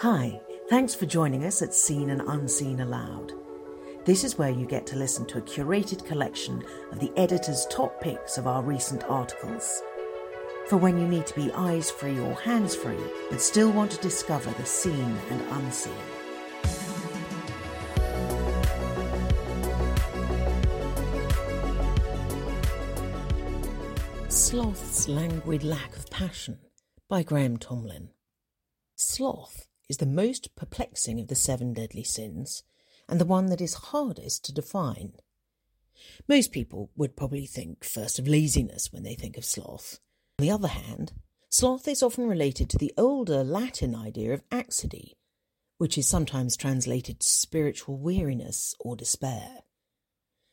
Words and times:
Hi, 0.00 0.42
thanks 0.68 0.94
for 0.94 1.06
joining 1.06 1.44
us 1.44 1.62
at 1.62 1.72
Seen 1.72 2.10
and 2.10 2.20
Unseen 2.20 2.80
Aloud. 2.80 3.32
This 4.04 4.24
is 4.24 4.36
where 4.36 4.50
you 4.50 4.66
get 4.66 4.86
to 4.88 4.96
listen 4.96 5.24
to 5.24 5.38
a 5.38 5.40
curated 5.40 6.04
collection 6.04 6.62
of 6.92 7.00
the 7.00 7.10
editor's 7.16 7.66
top 7.70 7.98
picks 8.02 8.36
of 8.36 8.46
our 8.46 8.62
recent 8.62 9.04
articles. 9.04 9.82
For 10.66 10.76
when 10.76 10.98
you 10.98 11.08
need 11.08 11.26
to 11.28 11.34
be 11.34 11.50
eyes 11.52 11.90
free 11.90 12.20
or 12.20 12.34
hands 12.34 12.76
free, 12.76 13.00
but 13.30 13.40
still 13.40 13.72
want 13.72 13.90
to 13.92 14.00
discover 14.02 14.50
the 14.50 14.66
seen 14.66 15.16
and 15.30 15.40
unseen. 15.52 15.94
Sloth's 24.28 25.08
Languid 25.08 25.64
Lack 25.64 25.96
of 25.96 26.10
Passion 26.10 26.58
by 27.08 27.22
Graham 27.22 27.56
Tomlin. 27.56 28.10
Sloth 28.96 29.66
is 29.88 29.98
the 29.98 30.06
most 30.06 30.54
perplexing 30.56 31.20
of 31.20 31.28
the 31.28 31.34
seven 31.34 31.72
deadly 31.72 32.04
sins 32.04 32.62
and 33.08 33.20
the 33.20 33.24
one 33.24 33.46
that 33.46 33.60
is 33.60 33.74
hardest 33.74 34.44
to 34.44 34.52
define. 34.52 35.12
Most 36.28 36.52
people 36.52 36.90
would 36.96 37.16
probably 37.16 37.46
think 37.46 37.84
first 37.84 38.18
of 38.18 38.28
laziness 38.28 38.92
when 38.92 39.02
they 39.02 39.14
think 39.14 39.36
of 39.36 39.44
sloth. 39.44 39.98
On 40.38 40.44
the 40.44 40.50
other 40.50 40.68
hand, 40.68 41.12
sloth 41.48 41.88
is 41.88 42.02
often 42.02 42.26
related 42.26 42.68
to 42.70 42.78
the 42.78 42.92
older 42.96 43.42
Latin 43.42 43.94
idea 43.94 44.34
of 44.34 44.48
accidie, 44.50 45.12
which 45.78 45.96
is 45.96 46.06
sometimes 46.06 46.56
translated 46.56 47.22
spiritual 47.22 47.96
weariness 47.96 48.74
or 48.80 48.96
despair. 48.96 49.60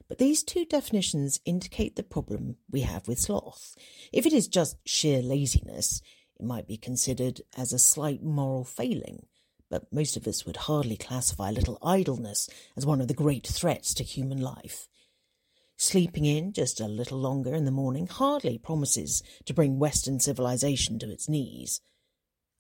But 0.08 0.18
these 0.18 0.44
two 0.44 0.66
definitions 0.66 1.40
indicate 1.46 1.96
the 1.96 2.04
problem 2.04 2.58
we 2.70 2.82
have 2.82 3.08
with 3.08 3.20
sloth. 3.20 3.76
If 4.12 4.26
it 4.26 4.34
is 4.34 4.48
just 4.48 4.78
sheer 4.86 5.22
laziness, 5.22 6.02
it 6.40 6.46
might 6.46 6.68
be 6.68 6.78
considered 6.78 7.42
as 7.58 7.72
a 7.72 7.80
slight 7.80 8.24
moral 8.24 8.64
failing, 8.64 9.26
but 9.70 9.92
most 9.92 10.18
of 10.18 10.28
us 10.28 10.46
would 10.46 10.58
hardly 10.58 10.98
classify 10.98 11.50
a 11.50 11.54
little 11.54 11.78
idleness 11.82 12.50
as 12.76 12.86
one 12.86 13.02
of 13.02 13.08
the 13.08 13.14
great 13.14 13.48
threats 13.48 13.94
to 13.96 14.04
human 14.04 14.40
life. 14.40 14.88
Sleeping 15.78 16.26
in 16.26 16.54
just 16.54 16.80
a 16.80 16.88
little 16.88 17.18
longer 17.18 17.54
in 17.54 17.66
the 17.66 17.72
morning 17.72 18.08
hardly 18.08 18.58
promises 18.58 19.24
to 19.46 19.54
bring 19.54 19.80
Western 19.80 20.20
civilization 20.20 21.00
to 21.00 21.10
its 21.10 21.28
knees. 21.28 21.82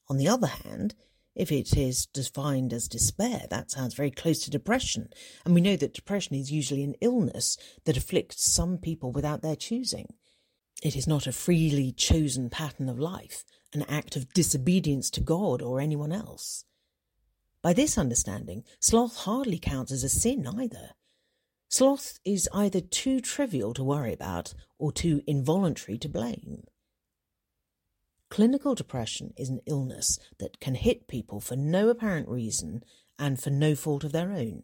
On 0.10 0.18
the 0.18 0.28
other 0.28 0.48
hand, 0.48 0.96
if 1.36 1.52
it 1.52 1.76
is 1.76 2.06
defined 2.08 2.74
as 2.74 2.88
despair, 2.88 3.48
that 3.50 3.72
sounds 3.72 3.96
very 3.96 4.12
close 4.12 4.40
to 4.40 4.52
depression, 4.52 5.10
and 5.46 5.56
we 5.56 5.62
know 5.62 5.76
that 5.76 5.94
depression 5.94 6.36
is 6.36 6.52
usually 6.52 6.84
an 6.84 6.96
illness 7.02 7.58
that 7.86 7.98
afflicts 7.98 8.44
some 8.44 8.78
people 8.78 9.12
without 9.12 9.42
their 9.42 9.56
choosing. 9.56 10.14
It 10.84 10.96
is 10.96 11.08
not 11.08 11.26
a 11.26 11.32
freely 11.32 11.92
chosen 11.92 12.50
pattern 12.50 12.90
of 12.90 13.00
life, 13.00 13.46
an 13.74 13.84
act 13.84 14.16
of 14.16 14.34
disobedience 14.34 15.10
to 15.12 15.22
God 15.22 15.62
or 15.62 15.80
anyone 15.80 16.12
else. 16.12 16.66
By 17.62 17.74
this 17.74 17.98
understanding, 17.98 18.64
sloth 18.80 19.18
hardly 19.18 19.58
counts 19.58 19.92
as 19.92 20.04
a 20.04 20.10
sin 20.10 20.48
either. 20.48 20.92
Sloth 21.70 22.20
is 22.24 22.50
either 22.54 22.82
too 22.82 23.20
trivial 23.20 23.74
to 23.74 23.84
worry 23.84 24.14
about 24.14 24.54
or 24.78 24.92
too 24.92 25.24
involuntary 25.26 25.98
to 26.00 26.10
blame. 26.10 26.64
Clinical 28.30 28.74
depression 28.74 29.34
is 29.38 29.50
an 29.50 29.62
illness 29.68 30.18
that 30.40 30.60
can 30.60 30.76
hit 30.76 31.08
people 31.08 31.40
for 31.40 31.56
no 31.56 31.90
apparent 31.90 32.28
reason 32.28 32.84
and 33.20 33.40
for 33.40 33.52
no 33.52 33.76
fault 33.76 34.04
of 34.04 34.12
their 34.12 34.32
own. 34.32 34.64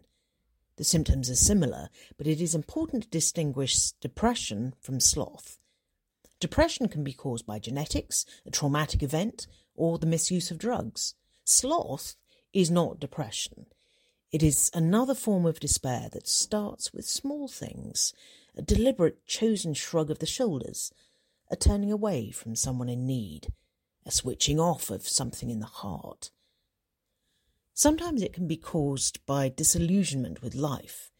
The 0.77 0.83
symptoms 0.83 1.29
are 1.29 1.35
similar, 1.35 1.89
but 2.17 2.25
it 2.25 2.41
is 2.41 2.55
important 2.55 3.03
to 3.03 3.09
distinguish 3.09 3.91
depression 4.01 4.73
from 4.81 4.99
sloth. 4.99 5.58
Depression 6.39 6.87
can 6.87 7.03
be 7.03 7.13
caused 7.13 7.45
by 7.45 7.59
genetics, 7.59 8.25
a 8.45 8.51
traumatic 8.51 9.03
event, 9.03 9.47
or 9.75 9.97
the 9.97 10.05
misuse 10.05 10.51
of 10.51 10.57
drugs. 10.57 11.15
Sloth 11.43 12.15
is 12.53 12.71
not 12.71 12.99
depression. 12.99 13.65
It 14.31 14.43
is 14.43 14.71
another 14.73 15.15
form 15.15 15.45
of 15.45 15.59
despair 15.59 16.07
that 16.13 16.27
starts 16.27 16.93
with 16.93 17.07
small 17.07 17.47
things, 17.47 18.13
a 18.55 18.61
deliberate 18.61 19.25
chosen 19.25 19.73
shrug 19.73 20.09
of 20.09 20.19
the 20.19 20.25
shoulders, 20.25 20.93
a 21.49 21.55
turning 21.55 21.91
away 21.91 22.31
from 22.31 22.55
someone 22.55 22.89
in 22.89 23.05
need, 23.05 23.47
a 24.05 24.11
switching 24.11 24.59
off 24.59 24.89
of 24.89 25.07
something 25.07 25.49
in 25.49 25.59
the 25.59 25.65
heart. 25.65 26.31
Sometimes 27.73 28.21
it 28.21 28.33
can 28.33 28.47
be 28.47 28.57
caused 28.57 29.25
by 29.25 29.49
disillusionment 29.49 30.41
with 30.41 30.53
life, 30.53 31.11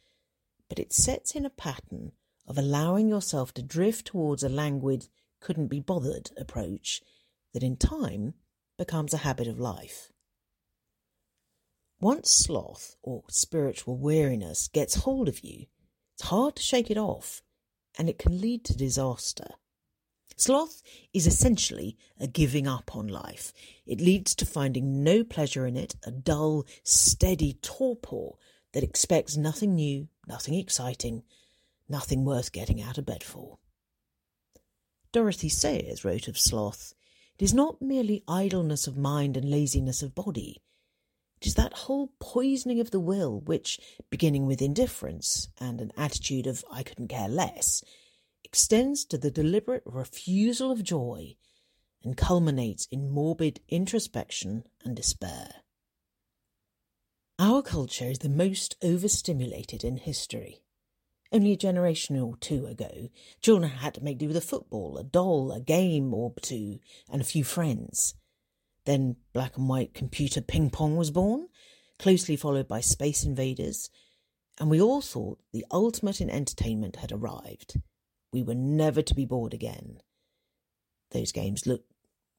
but 0.67 0.79
it 0.79 0.93
sets 0.93 1.35
in 1.35 1.45
a 1.45 1.49
pattern 1.49 2.11
of 2.47 2.57
allowing 2.57 3.07
yourself 3.07 3.53
to 3.53 3.61
drift 3.61 4.07
towards 4.07 4.43
a 4.43 4.49
languid, 4.49 5.07
couldn't 5.39 5.67
be 5.67 5.79
bothered 5.79 6.31
approach 6.37 7.01
that 7.53 7.63
in 7.63 7.77
time 7.77 8.33
becomes 8.77 9.13
a 9.13 9.17
habit 9.17 9.47
of 9.47 9.59
life. 9.59 10.11
Once 12.01 12.31
sloth 12.31 12.95
or 13.01 13.23
spiritual 13.29 13.97
weariness 13.97 14.67
gets 14.69 14.95
hold 14.95 15.27
of 15.27 15.43
you, 15.43 15.65
it's 16.15 16.29
hard 16.29 16.55
to 16.55 16.61
shake 16.61 16.89
it 16.89 16.97
off, 16.97 17.41
and 17.97 18.09
it 18.09 18.17
can 18.17 18.39
lead 18.39 18.63
to 18.63 18.77
disaster. 18.77 19.47
Sloth 20.37 20.81
is 21.13 21.27
essentially 21.27 21.97
a 22.17 22.27
giving 22.27 22.65
up 22.65 22.95
on 22.95 23.07
life. 23.09 23.51
It 23.85 23.99
leads 23.99 24.33
to 24.35 24.45
finding 24.45 25.03
no 25.03 25.25
pleasure 25.25 25.67
in 25.67 25.75
it, 25.75 25.95
a 26.05 26.11
dull, 26.11 26.65
steady 26.83 27.59
torpor 27.61 28.37
that 28.71 28.83
expects 28.83 29.35
nothing 29.35 29.75
new, 29.75 30.07
nothing 30.27 30.53
exciting, 30.53 31.23
nothing 31.89 32.23
worth 32.23 32.53
getting 32.53 32.81
out 32.81 32.97
of 32.97 33.05
bed 33.05 33.23
for. 33.23 33.57
Dorothy 35.11 35.49
Sayers 35.49 36.05
wrote 36.05 36.27
of 36.27 36.37
sloth, 36.37 36.93
It 37.37 37.43
is 37.43 37.53
not 37.53 37.81
merely 37.81 38.23
idleness 38.27 38.85
of 38.85 38.95
mind 38.95 39.35
and 39.35 39.49
laziness 39.49 40.03
of 40.03 40.13
body. 40.13 40.61
It 41.41 41.47
is 41.47 41.55
that 41.55 41.73
whole 41.73 42.11
poisoning 42.19 42.79
of 42.79 42.91
the 42.91 42.99
will 42.99 43.39
which, 43.39 43.79
beginning 44.11 44.45
with 44.45 44.61
indifference 44.61 45.47
and 45.59 45.81
an 45.81 45.91
attitude 45.97 46.45
of 46.45 46.63
I 46.71 46.83
couldn't 46.83 47.07
care 47.07 47.29
less, 47.29 47.83
extends 48.43 49.03
to 49.05 49.17
the 49.17 49.31
deliberate 49.31 49.83
refusal 49.85 50.71
of 50.71 50.83
joy 50.83 51.37
and 52.03 52.15
culminates 52.15 52.87
in 52.91 53.09
morbid 53.09 53.61
introspection 53.67 54.65
and 54.83 54.95
despair. 54.95 55.49
Our 57.39 57.61
culture 57.61 58.05
is 58.05 58.19
the 58.19 58.29
most 58.29 58.75
overstimulated 58.83 59.83
in 59.83 59.97
history. 59.97 60.61
Only 61.31 61.51
a 61.51 61.57
generation 61.57 62.19
or 62.19 62.37
two 62.37 62.65
ago, 62.65 63.09
children 63.41 63.69
had 63.69 63.93
to 63.95 64.03
make 64.03 64.17
do 64.17 64.27
with 64.27 64.37
a 64.37 64.41
football, 64.41 64.97
a 64.97 65.03
doll, 65.03 65.51
a 65.51 65.59
game 65.59 66.13
or 66.13 66.33
two, 66.41 66.79
and 67.11 67.21
a 67.21 67.25
few 67.25 67.43
friends. 67.43 68.15
Then 68.85 69.17
black 69.33 69.55
and 69.57 69.69
white 69.69 69.93
computer 69.93 70.41
ping 70.41 70.71
pong 70.71 70.97
was 70.97 71.11
born, 71.11 71.49
closely 71.99 72.35
followed 72.35 72.67
by 72.67 72.81
Space 72.81 73.23
Invaders, 73.23 73.91
and 74.59 74.69
we 74.69 74.81
all 74.81 75.01
thought 75.01 75.39
the 75.53 75.65
ultimate 75.71 76.19
in 76.19 76.29
entertainment 76.29 76.95
had 76.95 77.11
arrived. 77.11 77.79
We 78.33 78.41
were 78.41 78.55
never 78.55 79.01
to 79.03 79.15
be 79.15 79.25
bored 79.25 79.53
again. 79.53 79.99
Those 81.11 81.31
games 81.31 81.67
look 81.67 81.83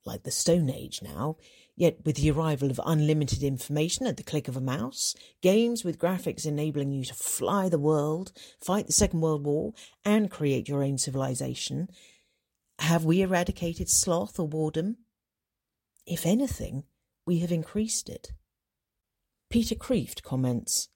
like 0.05 0.23
the 0.23 0.31
Stone 0.31 0.71
Age 0.71 1.01
now, 1.03 1.37
yet 1.77 1.99
with 2.05 2.17
the 2.17 2.31
arrival 2.31 2.71
of 2.71 2.81
unlimited 2.85 3.43
information 3.43 4.07
at 4.07 4.17
the 4.17 4.23
click 4.23 4.49
of 4.49 4.57
a 4.57 4.61
mouse, 4.61 5.15
games 5.43 5.85
with 5.85 5.99
graphics 5.99 6.47
enabling 6.47 6.93
you 6.93 7.05
to 7.05 7.15
fly 7.15 7.69
the 7.69 7.79
world, 7.79 8.33
fight 8.61 8.87
the 8.87 8.93
Second 8.93 9.21
World 9.21 9.45
War, 9.45 9.73
and 10.05 10.31
create 10.31 10.69
your 10.69 10.83
own 10.83 10.99
civilization, 10.99 11.89
have 12.79 13.05
we 13.05 13.21
eradicated 13.21 13.91
sloth 13.91 14.41
or 14.41 14.49
boredom? 14.49 14.97
If 16.07 16.25
anything, 16.25 16.85
we 17.27 17.41
have 17.41 17.53
increased 17.53 18.09
it. 18.09 18.33
Peter 19.51 19.75
Kreeft 19.75 20.23
comments 20.23 20.89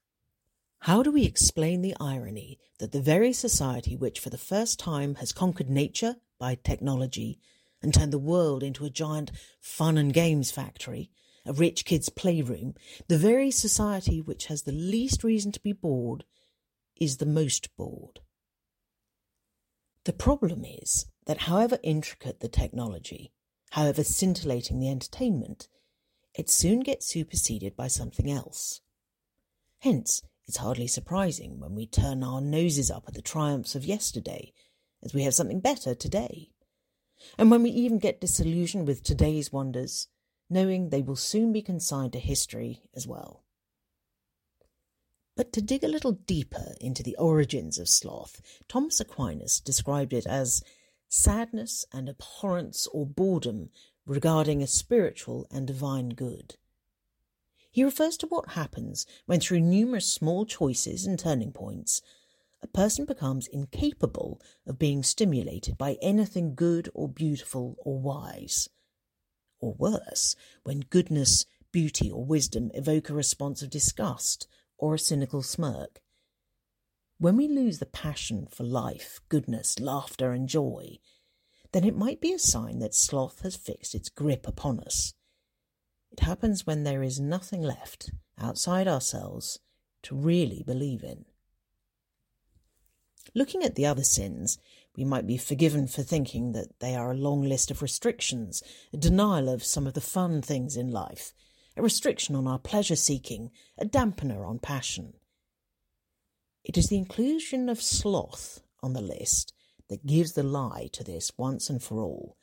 how 0.84 1.02
do 1.02 1.10
we 1.10 1.24
explain 1.24 1.80
the 1.80 1.96
irony 1.98 2.58
that 2.78 2.92
the 2.92 3.00
very 3.00 3.32
society 3.32 3.96
which 3.96 4.20
for 4.20 4.28
the 4.28 4.36
first 4.36 4.78
time 4.78 5.14
has 5.14 5.32
conquered 5.32 5.70
nature 5.70 6.16
by 6.38 6.58
technology 6.62 7.38
and 7.84 7.94
turn 7.94 8.10
the 8.10 8.18
world 8.18 8.62
into 8.62 8.84
a 8.84 8.90
giant 8.90 9.30
fun 9.60 9.96
and 9.96 10.12
games 10.12 10.50
factory, 10.50 11.10
a 11.46 11.52
rich 11.52 11.84
kid's 11.84 12.08
playroom, 12.08 12.74
the 13.08 13.18
very 13.18 13.50
society 13.50 14.20
which 14.20 14.46
has 14.46 14.62
the 14.62 14.72
least 14.72 15.22
reason 15.22 15.52
to 15.52 15.60
be 15.60 15.72
bored, 15.72 16.24
is 17.00 17.18
the 17.18 17.26
most 17.26 17.68
bored? 17.76 18.20
The 20.04 20.12
problem 20.12 20.64
is 20.64 21.06
that 21.26 21.42
however 21.42 21.78
intricate 21.82 22.40
the 22.40 22.48
technology, 22.48 23.32
however 23.70 24.02
scintillating 24.02 24.80
the 24.80 24.90
entertainment, 24.90 25.68
it 26.34 26.50
soon 26.50 26.80
gets 26.80 27.06
superseded 27.06 27.76
by 27.76 27.88
something 27.88 28.30
else. 28.30 28.80
Hence, 29.80 30.22
it's 30.46 30.58
hardly 30.58 30.86
surprising 30.86 31.60
when 31.60 31.74
we 31.74 31.86
turn 31.86 32.22
our 32.22 32.40
noses 32.40 32.90
up 32.90 33.04
at 33.06 33.14
the 33.14 33.22
triumphs 33.22 33.74
of 33.74 33.84
yesterday, 33.84 34.52
as 35.02 35.14
we 35.14 35.22
have 35.22 35.34
something 35.34 35.60
better 35.60 35.94
today. 35.94 36.50
And 37.38 37.50
when 37.50 37.62
we 37.62 37.70
even 37.70 37.98
get 37.98 38.20
disillusioned 38.20 38.86
with 38.86 39.02
today's 39.02 39.52
wonders, 39.52 40.08
knowing 40.50 40.88
they 40.88 41.02
will 41.02 41.16
soon 41.16 41.52
be 41.52 41.62
consigned 41.62 42.12
to 42.12 42.18
history 42.18 42.82
as 42.94 43.06
well. 43.06 43.44
But 45.36 45.52
to 45.54 45.62
dig 45.62 45.82
a 45.82 45.88
little 45.88 46.12
deeper 46.12 46.74
into 46.80 47.02
the 47.02 47.16
origins 47.16 47.78
of 47.78 47.88
sloth, 47.88 48.40
Thomas 48.68 49.00
Aquinas 49.00 49.58
described 49.58 50.12
it 50.12 50.26
as 50.26 50.62
sadness 51.08 51.84
and 51.92 52.08
abhorrence 52.08 52.86
or 52.92 53.06
boredom 53.06 53.70
regarding 54.06 54.62
a 54.62 54.66
spiritual 54.66 55.46
and 55.50 55.66
divine 55.66 56.10
good. 56.10 56.56
He 57.70 57.82
refers 57.82 58.16
to 58.18 58.28
what 58.28 58.50
happens 58.50 59.06
when, 59.26 59.40
through 59.40 59.60
numerous 59.60 60.06
small 60.06 60.46
choices 60.46 61.06
and 61.06 61.18
turning 61.18 61.50
points, 61.50 62.00
a 62.64 62.68
person 62.68 63.04
becomes 63.04 63.46
incapable 63.46 64.40
of 64.66 64.78
being 64.78 65.02
stimulated 65.02 65.76
by 65.76 65.98
anything 66.00 66.54
good 66.54 66.88
or 66.94 67.06
beautiful 67.08 67.76
or 67.84 68.00
wise. 68.00 68.70
Or 69.60 69.74
worse, 69.74 70.34
when 70.62 70.80
goodness, 70.80 71.44
beauty, 71.72 72.10
or 72.10 72.24
wisdom 72.24 72.70
evoke 72.72 73.10
a 73.10 73.14
response 73.14 73.60
of 73.60 73.68
disgust 73.68 74.48
or 74.78 74.94
a 74.94 74.98
cynical 74.98 75.42
smirk. 75.42 76.00
When 77.18 77.36
we 77.36 77.48
lose 77.48 77.80
the 77.80 77.86
passion 77.86 78.46
for 78.50 78.64
life, 78.64 79.20
goodness, 79.28 79.78
laughter, 79.78 80.32
and 80.32 80.48
joy, 80.48 80.98
then 81.72 81.84
it 81.84 81.96
might 81.96 82.20
be 82.20 82.32
a 82.32 82.38
sign 82.38 82.78
that 82.78 82.94
sloth 82.94 83.42
has 83.42 83.56
fixed 83.56 83.94
its 83.94 84.08
grip 84.08 84.48
upon 84.48 84.80
us. 84.80 85.12
It 86.10 86.20
happens 86.20 86.66
when 86.66 86.84
there 86.84 87.02
is 87.02 87.20
nothing 87.20 87.60
left 87.60 88.10
outside 88.38 88.88
ourselves 88.88 89.58
to 90.04 90.16
really 90.16 90.62
believe 90.66 91.04
in. 91.04 91.26
Looking 93.34 93.64
at 93.64 93.74
the 93.74 93.86
other 93.86 94.04
sins, 94.04 94.58
we 94.96 95.04
might 95.04 95.26
be 95.26 95.36
forgiven 95.36 95.88
for 95.88 96.02
thinking 96.02 96.52
that 96.52 96.78
they 96.78 96.94
are 96.94 97.10
a 97.10 97.16
long 97.16 97.42
list 97.42 97.70
of 97.70 97.82
restrictions, 97.82 98.62
a 98.92 98.96
denial 98.96 99.48
of 99.48 99.64
some 99.64 99.86
of 99.86 99.94
the 99.94 100.00
fun 100.00 100.40
things 100.40 100.76
in 100.76 100.92
life, 100.92 101.32
a 101.76 101.82
restriction 101.82 102.36
on 102.36 102.46
our 102.46 102.60
pleasure 102.60 102.94
seeking, 102.94 103.50
a 103.76 103.84
dampener 103.84 104.46
on 104.46 104.60
passion. 104.60 105.14
It 106.62 106.78
is 106.78 106.88
the 106.88 106.96
inclusion 106.96 107.68
of 107.68 107.82
sloth 107.82 108.62
on 108.82 108.92
the 108.92 109.02
list 109.02 109.52
that 109.88 110.06
gives 110.06 110.32
the 110.32 110.44
lie 110.44 110.88
to 110.92 111.02
this 111.02 111.32
once 111.36 111.68
and 111.68 111.82
for 111.82 112.00
all. 112.00 112.36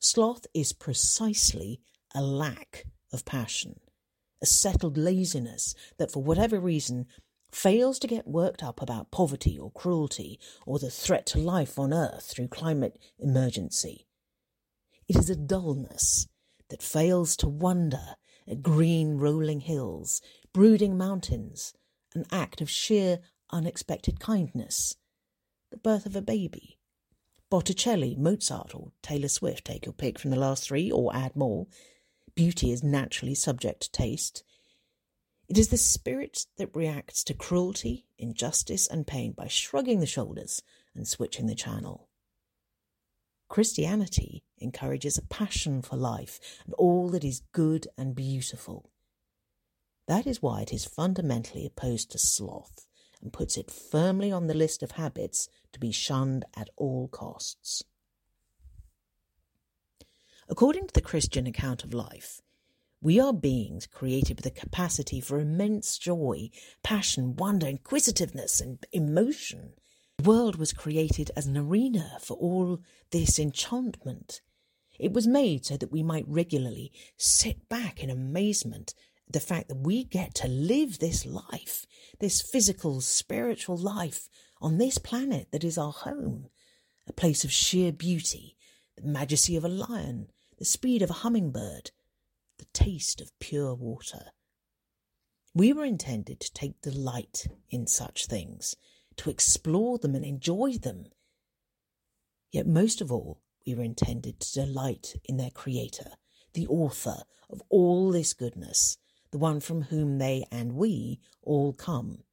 Sloth 0.00 0.46
is 0.54 0.72
precisely 0.72 1.80
a 2.14 2.22
lack 2.22 2.86
of 3.12 3.24
passion, 3.24 3.80
a 4.42 4.46
settled 4.46 4.96
laziness 4.96 5.74
that, 5.98 6.10
for 6.10 6.22
whatever 6.22 6.58
reason, 6.58 7.06
fails 7.50 7.98
to 7.98 8.06
get 8.06 8.26
worked 8.26 8.62
up 8.62 8.80
about 8.80 9.10
poverty 9.10 9.58
or 9.58 9.70
cruelty 9.72 10.38
or 10.66 10.78
the 10.78 10.90
threat 10.90 11.26
to 11.26 11.38
life 11.38 11.78
on 11.78 11.92
earth 11.92 12.30
through 12.30 12.48
climate 12.48 12.98
emergency. 13.18 14.06
It 15.08 15.16
is 15.16 15.30
a 15.30 15.36
dullness 15.36 16.28
that 16.68 16.82
fails 16.82 17.36
to 17.38 17.48
wonder 17.48 18.16
at 18.46 18.62
green 18.62 19.18
rolling 19.18 19.60
hills, 19.60 20.20
brooding 20.52 20.96
mountains, 20.96 21.74
an 22.14 22.24
act 22.30 22.60
of 22.60 22.70
sheer 22.70 23.20
unexpected 23.50 24.20
kindness, 24.20 24.96
the 25.70 25.76
birth 25.78 26.06
of 26.06 26.16
a 26.16 26.22
baby. 26.22 26.78
Botticelli, 27.50 28.14
Mozart, 28.16 28.74
or 28.74 28.92
Taylor 29.02 29.28
Swift, 29.28 29.64
take 29.64 29.86
your 29.86 29.94
pick 29.94 30.18
from 30.18 30.30
the 30.30 30.38
last 30.38 30.64
three 30.64 30.90
or 30.90 31.14
add 31.16 31.34
more. 31.34 31.66
Beauty 32.34 32.70
is 32.70 32.82
naturally 32.82 33.34
subject 33.34 33.80
to 33.82 33.90
taste. 33.90 34.44
It 35.48 35.56
is 35.56 35.68
the 35.68 35.78
spirit 35.78 36.44
that 36.58 36.76
reacts 36.76 37.24
to 37.24 37.34
cruelty, 37.34 38.04
injustice, 38.18 38.86
and 38.86 39.06
pain 39.06 39.32
by 39.32 39.48
shrugging 39.48 40.00
the 40.00 40.06
shoulders 40.06 40.62
and 40.94 41.08
switching 41.08 41.46
the 41.46 41.54
channel. 41.54 42.08
Christianity 43.48 44.44
encourages 44.58 45.16
a 45.16 45.22
passion 45.22 45.80
for 45.80 45.96
life 45.96 46.38
and 46.66 46.74
all 46.74 47.08
that 47.08 47.24
is 47.24 47.42
good 47.52 47.88
and 47.96 48.14
beautiful. 48.14 48.90
That 50.06 50.26
is 50.26 50.42
why 50.42 50.60
it 50.62 50.72
is 50.72 50.84
fundamentally 50.84 51.64
opposed 51.64 52.10
to 52.10 52.18
sloth 52.18 52.86
and 53.22 53.32
puts 53.32 53.56
it 53.56 53.70
firmly 53.70 54.30
on 54.30 54.48
the 54.48 54.54
list 54.54 54.82
of 54.82 54.92
habits 54.92 55.48
to 55.72 55.80
be 55.80 55.92
shunned 55.92 56.44
at 56.54 56.68
all 56.76 57.08
costs. 57.08 57.82
According 60.46 60.88
to 60.88 60.94
the 60.94 61.00
Christian 61.00 61.46
account 61.46 61.84
of 61.84 61.94
life, 61.94 62.42
we 63.00 63.20
are 63.20 63.32
beings 63.32 63.86
created 63.86 64.36
with 64.36 64.46
a 64.46 64.50
capacity 64.50 65.20
for 65.20 65.38
immense 65.38 65.98
joy, 65.98 66.50
passion, 66.82 67.36
wonder, 67.36 67.68
inquisitiveness, 67.68 68.60
and 68.60 68.84
emotion. 68.92 69.74
The 70.16 70.28
world 70.28 70.56
was 70.56 70.72
created 70.72 71.30
as 71.36 71.46
an 71.46 71.56
arena 71.56 72.18
for 72.20 72.36
all 72.36 72.80
this 73.12 73.38
enchantment. 73.38 74.40
It 74.98 75.12
was 75.12 75.28
made 75.28 75.64
so 75.64 75.76
that 75.76 75.92
we 75.92 76.02
might 76.02 76.26
regularly 76.26 76.90
sit 77.16 77.68
back 77.68 78.02
in 78.02 78.10
amazement 78.10 78.94
at 79.28 79.32
the 79.32 79.40
fact 79.40 79.68
that 79.68 79.86
we 79.86 80.02
get 80.02 80.34
to 80.36 80.48
live 80.48 80.98
this 80.98 81.24
life, 81.24 81.86
this 82.18 82.42
physical, 82.42 83.00
spiritual 83.00 83.76
life 83.76 84.28
on 84.60 84.78
this 84.78 84.98
planet 84.98 85.52
that 85.52 85.62
is 85.62 85.78
our 85.78 85.92
home, 85.92 86.48
a 87.06 87.12
place 87.12 87.44
of 87.44 87.52
sheer 87.52 87.92
beauty, 87.92 88.56
the 88.96 89.06
majesty 89.06 89.54
of 89.54 89.64
a 89.64 89.68
lion, 89.68 90.26
the 90.58 90.64
speed 90.64 91.00
of 91.00 91.10
a 91.10 91.20
hummingbird, 91.22 91.92
the 92.58 92.66
taste 92.72 93.20
of 93.20 93.36
pure 93.38 93.74
water. 93.74 94.26
We 95.54 95.72
were 95.72 95.84
intended 95.84 96.40
to 96.40 96.52
take 96.52 96.80
delight 96.82 97.46
in 97.70 97.86
such 97.86 98.26
things, 98.26 98.76
to 99.16 99.30
explore 99.30 99.98
them 99.98 100.14
and 100.14 100.24
enjoy 100.24 100.78
them. 100.78 101.06
Yet 102.50 102.66
most 102.66 103.00
of 103.00 103.10
all, 103.10 103.40
we 103.66 103.74
were 103.74 103.82
intended 103.82 104.40
to 104.40 104.52
delight 104.52 105.16
in 105.24 105.36
their 105.36 105.50
Creator, 105.50 106.12
the 106.54 106.66
author 106.66 107.22
of 107.50 107.62
all 107.68 108.10
this 108.10 108.34
goodness, 108.34 108.98
the 109.30 109.38
one 109.38 109.60
from 109.60 109.82
whom 109.82 110.18
they 110.18 110.44
and 110.50 110.72
we 110.72 111.20
all 111.42 111.72
come, 111.72 112.24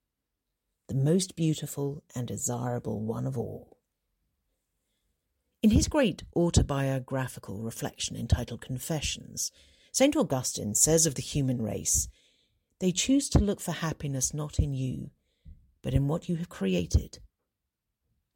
the 0.88 0.96
most 0.96 1.36
beautiful 1.36 2.04
and 2.16 2.28
desirable 2.28 3.02
one 3.02 3.26
of 3.26 3.38
all. 3.38 3.78
In 5.62 5.72
his 5.72 5.88
great 5.88 6.24
autobiographical 6.36 7.64
reflection 7.64 8.16
entitled 8.16 8.62
Confessions, 8.62 9.52
St. 9.96 10.14
Augustine 10.18 10.76
says 10.76 11.06
of 11.06 11.16
the 11.16 11.22
human 11.22 11.62
race, 11.62 12.10
They 12.80 12.92
choose 12.92 13.30
to 13.30 13.40
look 13.40 13.62
for 13.62 13.72
happiness 13.72 14.34
not 14.34 14.60
in 14.60 14.74
you, 14.74 15.12
but 15.82 15.94
in 15.94 16.10
what 16.10 16.28
you 16.28 16.36
have 16.36 16.50
created. 16.50 17.20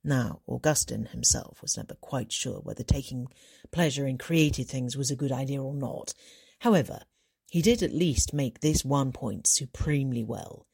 Now, 0.01 0.39
Augustine 0.47 1.07
himself 1.07 1.61
was 1.61 1.75
never 1.75 1.95
quite 1.95 2.31
sure 2.31 2.61
whether 2.61 2.83
taking 2.83 3.27
pleasure 3.71 4.07
in 4.07 4.17
created 4.17 4.69
things 4.69 4.95
was 4.95 5.11
a 5.11 5.17
good 5.17 5.33
idea 5.33 5.61
or 5.61 5.73
not. 5.73 6.13
However, 6.59 7.01
he 7.50 7.61
did 7.61 7.83
at 7.83 7.91
least 7.91 8.33
make 8.33 8.61
this 8.61 8.85
one 8.85 9.11
point 9.11 9.45
supremely 9.45 10.23
well 10.23 10.65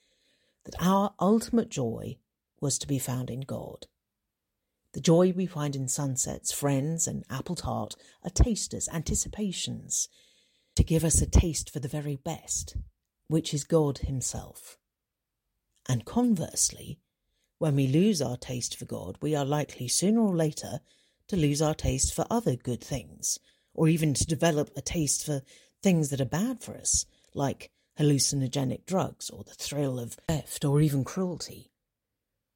that 0.65 0.75
our 0.79 1.15
ultimate 1.19 1.69
joy 1.69 2.17
was 2.61 2.77
to 2.77 2.85
be 2.85 2.99
found 2.99 3.31
in 3.31 3.41
God. 3.41 3.87
The 4.93 5.01
joy 5.01 5.33
we 5.35 5.47
find 5.47 5.75
in 5.75 5.87
sunsets, 5.87 6.51
friends, 6.51 7.07
and 7.07 7.25
apple 7.27 7.55
tart 7.55 7.95
are 8.23 8.29
tasters, 8.29 8.87
anticipations, 8.93 10.09
to 10.75 10.83
give 10.83 11.03
us 11.03 11.21
a 11.21 11.25
taste 11.25 11.69
for 11.71 11.79
the 11.79 11.87
very 11.87 12.15
best, 12.15 12.75
which 13.27 13.53
is 13.53 13.63
God 13.63 13.99
Himself. 13.99 14.77
And 15.87 16.05
conversely, 16.05 16.99
when 17.59 17.75
we 17.75 17.87
lose 17.87 18.21
our 18.21 18.37
taste 18.37 18.77
for 18.77 18.85
God, 18.85 19.17
we 19.21 19.35
are 19.35 19.45
likely 19.45 19.87
sooner 19.87 20.21
or 20.21 20.35
later 20.35 20.79
to 21.27 21.35
lose 21.35 21.61
our 21.61 21.73
taste 21.73 22.13
for 22.13 22.25
other 22.29 22.55
good 22.55 22.83
things, 22.83 23.39
or 23.73 23.87
even 23.87 24.13
to 24.13 24.25
develop 24.25 24.69
a 24.75 24.81
taste 24.81 25.25
for 25.25 25.41
things 25.81 26.09
that 26.09 26.21
are 26.21 26.25
bad 26.25 26.61
for 26.61 26.75
us, 26.75 27.05
like 27.33 27.71
hallucinogenic 27.99 28.85
drugs 28.85 29.29
or 29.29 29.43
the 29.43 29.53
thrill 29.53 29.99
of 29.99 30.13
theft 30.27 30.65
or 30.65 30.81
even 30.81 31.03
cruelty, 31.03 31.71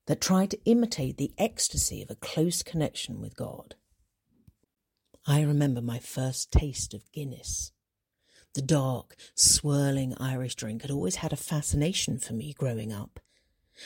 that 0.08 0.22
try 0.22 0.46
to 0.46 0.60
imitate 0.66 1.18
the 1.18 1.32
ecstasy 1.38 2.02
of 2.02 2.10
a 2.10 2.16
close 2.16 2.62
connection 2.64 3.22
with 3.22 3.36
God. 3.36 3.76
I 5.26 5.42
remember 5.42 5.82
my 5.82 6.00
first 6.00 6.52
taste 6.52 6.94
of 6.94 7.12
Guinness. 7.12 7.72
The 8.56 8.62
dark, 8.64 9.16
swirling 9.36 10.16
Irish 10.18 10.56
drink 10.56 10.82
had 10.82 10.90
always 10.90 11.18
had 11.18 11.32
a 11.32 11.38
fascination 11.38 12.18
for 12.18 12.34
me 12.34 12.54
growing 12.54 12.92
up. 12.92 13.20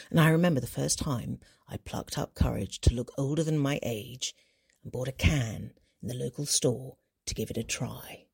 And 0.10 0.22
I 0.22 0.29
remember 0.29 0.62
the 0.62 0.67
first 0.67 1.00
time 1.00 1.39
I 1.67 1.77
plucked 1.77 2.17
up 2.17 2.34
courage 2.34 2.79
to 2.82 2.93
look 2.93 3.12
older 3.17 3.43
than 3.43 3.58
my 3.58 3.79
age 3.84 4.34
and 4.82 4.91
bought 4.91 5.10
a 5.10 5.12
can 5.12 5.74
in 6.01 6.08
the 6.08 6.13
local 6.13 6.46
store 6.46 6.96
to 7.25 7.36
give 7.36 7.50
it 7.50 7.58
a 7.58 7.63
try. 7.63 8.25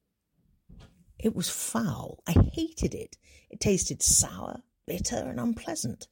It 1.18 1.36
was 1.36 1.50
foul. 1.50 2.24
I 2.28 2.34
hated 2.54 2.94
it. 2.94 3.18
It 3.50 3.60
tasted 3.60 4.04
sour, 4.04 4.62
bitter, 4.86 5.18
and 5.18 5.40
unpleasant. 5.40 6.08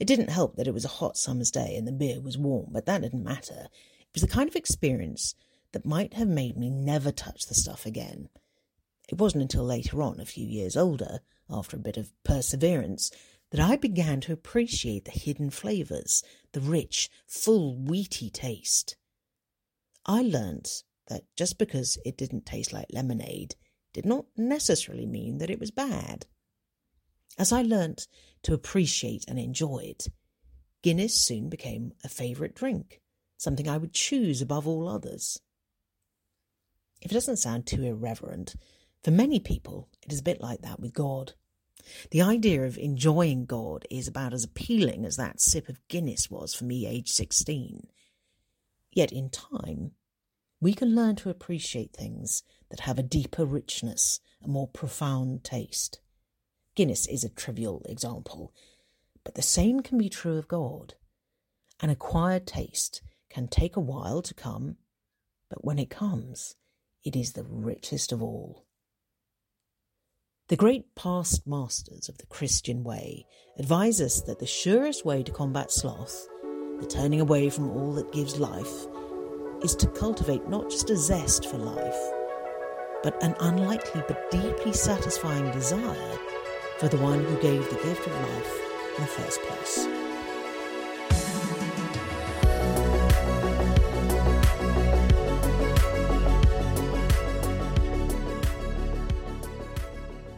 It 0.00 0.06
didn't 0.06 0.30
help 0.30 0.56
that 0.56 0.66
it 0.66 0.74
was 0.74 0.86
a 0.86 0.96
hot 0.98 1.18
summer's 1.18 1.50
day 1.50 1.76
and 1.76 1.86
the 1.86 1.92
beer 1.92 2.20
was 2.20 2.38
warm, 2.38 2.70
but 2.72 2.86
that 2.86 3.02
didn't 3.02 3.22
matter. 3.22 3.68
It 4.00 4.14
was 4.14 4.22
the 4.22 4.28
kind 4.28 4.48
of 4.48 4.56
experience 4.56 5.34
that 5.72 5.84
might 5.84 6.14
have 6.14 6.28
made 6.28 6.56
me 6.56 6.70
never 6.70 7.12
touch 7.12 7.46
the 7.46 7.54
stuff 7.54 7.84
again. 7.84 8.30
It 9.08 9.18
wasn't 9.18 9.42
until 9.42 9.64
later 9.64 10.02
on, 10.02 10.18
a 10.20 10.24
few 10.24 10.46
years 10.46 10.76
older, 10.76 11.20
after 11.50 11.76
a 11.76 11.80
bit 11.80 11.96
of 11.96 12.12
perseverance, 12.24 13.10
that 13.50 13.60
I 13.60 13.76
began 13.76 14.20
to 14.22 14.32
appreciate 14.32 15.04
the 15.04 15.10
hidden 15.10 15.50
flavours, 15.50 16.22
the 16.52 16.60
rich, 16.60 17.10
full, 17.26 17.76
wheaty 17.76 18.32
taste. 18.32 18.96
I 20.06 20.22
learnt 20.22 20.82
that 21.08 21.24
just 21.36 21.58
because 21.58 21.98
it 22.04 22.16
didn't 22.16 22.46
taste 22.46 22.72
like 22.72 22.86
lemonade 22.90 23.54
did 23.92 24.06
not 24.06 24.26
necessarily 24.36 25.06
mean 25.06 25.38
that 25.38 25.50
it 25.50 25.60
was 25.60 25.70
bad. 25.70 26.26
As 27.38 27.52
I 27.52 27.62
learnt 27.62 28.08
to 28.42 28.54
appreciate 28.54 29.24
and 29.28 29.38
enjoy 29.38 29.78
it, 29.78 30.08
Guinness 30.82 31.14
soon 31.14 31.48
became 31.48 31.92
a 32.02 32.08
favourite 32.08 32.54
drink, 32.54 33.00
something 33.38 33.68
I 33.68 33.78
would 33.78 33.92
choose 33.92 34.42
above 34.42 34.66
all 34.66 34.88
others. 34.88 35.40
If 37.00 37.10
it 37.10 37.14
doesn't 37.14 37.36
sound 37.36 37.66
too 37.66 37.82
irreverent, 37.82 38.54
for 39.04 39.10
many 39.10 39.38
people, 39.38 39.90
it 40.02 40.12
is 40.12 40.20
a 40.20 40.24
bit 40.24 40.40
like 40.40 40.62
that 40.62 40.80
with 40.80 40.94
God. 40.94 41.34
The 42.10 42.22
idea 42.22 42.62
of 42.64 42.78
enjoying 42.78 43.44
God 43.44 43.86
is 43.90 44.08
about 44.08 44.32
as 44.32 44.44
appealing 44.44 45.04
as 45.04 45.16
that 45.16 45.42
sip 45.42 45.68
of 45.68 45.86
Guinness 45.88 46.30
was 46.30 46.54
for 46.54 46.64
me, 46.64 46.86
aged 46.86 47.10
16. 47.10 47.86
Yet 48.90 49.12
in 49.12 49.28
time, 49.28 49.90
we 50.58 50.72
can 50.72 50.94
learn 50.94 51.16
to 51.16 51.28
appreciate 51.28 51.92
things 51.92 52.42
that 52.70 52.80
have 52.80 52.98
a 52.98 53.02
deeper 53.02 53.44
richness, 53.44 54.20
a 54.42 54.48
more 54.48 54.68
profound 54.68 55.44
taste. 55.44 56.00
Guinness 56.74 57.06
is 57.06 57.24
a 57.24 57.28
trivial 57.28 57.82
example, 57.84 58.54
but 59.22 59.34
the 59.34 59.42
same 59.42 59.80
can 59.80 59.98
be 59.98 60.08
true 60.08 60.38
of 60.38 60.48
God. 60.48 60.94
An 61.80 61.90
acquired 61.90 62.46
taste 62.46 63.02
can 63.28 63.48
take 63.48 63.76
a 63.76 63.80
while 63.80 64.22
to 64.22 64.32
come, 64.32 64.76
but 65.50 65.62
when 65.62 65.78
it 65.78 65.90
comes, 65.90 66.56
it 67.04 67.14
is 67.14 67.32
the 67.34 67.44
richest 67.44 68.10
of 68.10 68.22
all. 68.22 68.63
The 70.48 70.56
great 70.56 70.94
past 70.94 71.46
masters 71.46 72.10
of 72.10 72.18
the 72.18 72.26
Christian 72.26 72.84
way 72.84 73.24
advise 73.58 73.98
us 74.02 74.20
that 74.20 74.40
the 74.40 74.46
surest 74.46 75.02
way 75.02 75.22
to 75.22 75.32
combat 75.32 75.72
sloth, 75.72 76.28
the 76.80 76.86
turning 76.86 77.22
away 77.22 77.48
from 77.48 77.70
all 77.70 77.94
that 77.94 78.12
gives 78.12 78.38
life, 78.38 78.86
is 79.62 79.74
to 79.76 79.86
cultivate 79.86 80.46
not 80.46 80.68
just 80.68 80.90
a 80.90 80.98
zest 80.98 81.46
for 81.46 81.56
life, 81.56 81.96
but 83.02 83.22
an 83.22 83.34
unlikely 83.40 84.02
but 84.06 84.30
deeply 84.30 84.74
satisfying 84.74 85.50
desire 85.52 86.18
for 86.76 86.88
the 86.88 86.98
one 86.98 87.24
who 87.24 87.40
gave 87.40 87.64
the 87.70 87.82
gift 87.82 88.06
of 88.06 88.12
life 88.12 88.60
in 88.98 89.02
the 89.02 89.08
first 89.08 89.40
place. 89.40 90.03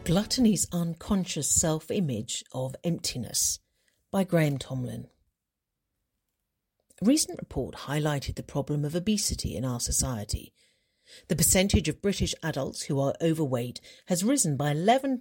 Gluttony's 0.07 0.65
Unconscious 0.71 1.49
Self 1.49 1.91
Image 1.91 2.41
of 2.53 2.77
Emptiness 2.81 3.59
by 4.09 4.23
Graham 4.23 4.57
Tomlin. 4.57 5.07
A 7.01 7.05
recent 7.05 7.39
report 7.39 7.75
highlighted 7.75 8.35
the 8.35 8.41
problem 8.41 8.85
of 8.85 8.95
obesity 8.95 9.53
in 9.53 9.65
our 9.65 9.81
society. 9.81 10.53
The 11.27 11.35
percentage 11.35 11.89
of 11.89 12.01
British 12.01 12.33
adults 12.41 12.83
who 12.83 13.01
are 13.01 13.15
overweight 13.21 13.81
has 14.05 14.23
risen 14.23 14.55
by 14.55 14.73
11% 14.73 15.19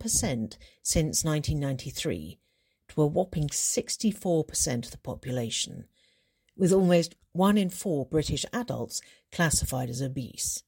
since 0.84 1.24
1993 1.24 2.38
to 2.90 3.02
a 3.02 3.06
whopping 3.08 3.48
64% 3.48 4.84
of 4.84 4.92
the 4.92 4.98
population, 4.98 5.86
with 6.56 6.72
almost 6.72 7.16
one 7.32 7.58
in 7.58 7.70
four 7.70 8.06
British 8.06 8.46
adults 8.52 9.00
classified 9.32 9.90
as 9.90 10.00
obese. 10.00 10.62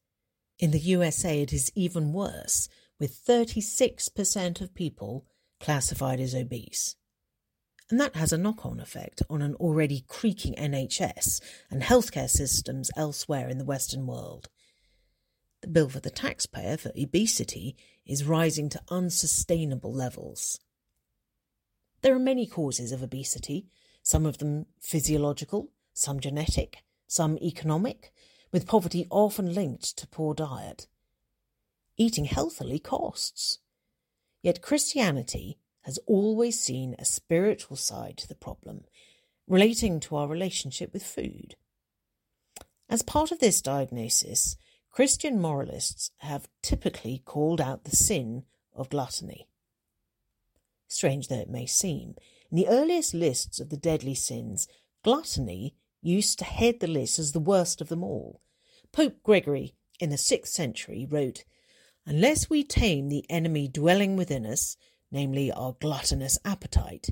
In 0.58 0.72
the 0.72 0.80
USA, 0.80 1.40
it 1.40 1.52
is 1.52 1.70
even 1.76 2.12
worse, 2.12 2.68
with 2.98 3.24
36% 3.24 4.60
of 4.60 4.74
people 4.74 5.26
classified 5.60 6.20
as 6.20 6.34
obese. 6.34 6.96
And 7.90 7.98
that 8.00 8.16
has 8.16 8.32
a 8.32 8.38
knock 8.38 8.66
on 8.66 8.80
effect 8.80 9.22
on 9.30 9.40
an 9.40 9.54
already 9.54 10.04
creaking 10.06 10.54
NHS 10.56 11.40
and 11.70 11.82
healthcare 11.82 12.28
systems 12.28 12.90
elsewhere 12.96 13.48
in 13.48 13.58
the 13.58 13.64
Western 13.64 14.06
world. 14.06 14.48
The 15.62 15.68
bill 15.68 15.88
for 15.88 16.00
the 16.00 16.10
taxpayer 16.10 16.76
for 16.76 16.92
obesity 17.00 17.76
is 18.06 18.24
rising 18.24 18.68
to 18.70 18.82
unsustainable 18.90 19.92
levels. 19.92 20.60
There 22.02 22.14
are 22.14 22.20
many 22.20 22.46
causes 22.46 22.92
of 22.92 23.02
obesity, 23.02 23.66
some 24.02 24.26
of 24.26 24.38
them 24.38 24.66
physiological, 24.80 25.70
some 25.94 26.20
genetic, 26.20 26.84
some 27.08 27.38
economic, 27.38 28.12
with 28.52 28.66
poverty 28.66 29.06
often 29.10 29.52
linked 29.52 29.96
to 29.96 30.06
poor 30.06 30.34
diet 30.34 30.86
eating 31.98 32.24
healthily 32.24 32.78
costs. 32.78 33.58
Yet 34.42 34.62
Christianity 34.62 35.58
has 35.82 35.98
always 36.06 36.58
seen 36.58 36.94
a 36.98 37.04
spiritual 37.04 37.76
side 37.76 38.16
to 38.18 38.28
the 38.28 38.34
problem, 38.34 38.84
relating 39.46 40.00
to 40.00 40.16
our 40.16 40.28
relationship 40.28 40.92
with 40.92 41.02
food. 41.02 41.56
As 42.88 43.02
part 43.02 43.32
of 43.32 43.40
this 43.40 43.60
diagnosis, 43.60 44.56
Christian 44.90 45.40
moralists 45.40 46.10
have 46.18 46.48
typically 46.62 47.22
called 47.24 47.60
out 47.60 47.84
the 47.84 47.96
sin 47.96 48.44
of 48.74 48.88
gluttony. 48.90 49.48
Strange 50.86 51.28
though 51.28 51.40
it 51.40 51.50
may 51.50 51.66
seem, 51.66 52.14
in 52.50 52.56
the 52.56 52.68
earliest 52.68 53.12
lists 53.12 53.60
of 53.60 53.68
the 53.68 53.76
deadly 53.76 54.14
sins, 54.14 54.68
gluttony 55.04 55.74
used 56.00 56.38
to 56.38 56.44
head 56.44 56.80
the 56.80 56.86
list 56.86 57.18
as 57.18 57.32
the 57.32 57.40
worst 57.40 57.80
of 57.80 57.88
them 57.88 58.02
all. 58.02 58.40
Pope 58.92 59.22
Gregory 59.22 59.74
in 60.00 60.10
the 60.10 60.16
6th 60.16 60.48
century 60.48 61.06
wrote, 61.08 61.44
Unless 62.08 62.48
we 62.48 62.64
tame 62.64 63.10
the 63.10 63.26
enemy 63.28 63.68
dwelling 63.68 64.16
within 64.16 64.46
us, 64.46 64.78
namely 65.10 65.52
our 65.52 65.76
gluttonous 65.78 66.38
appetite, 66.42 67.10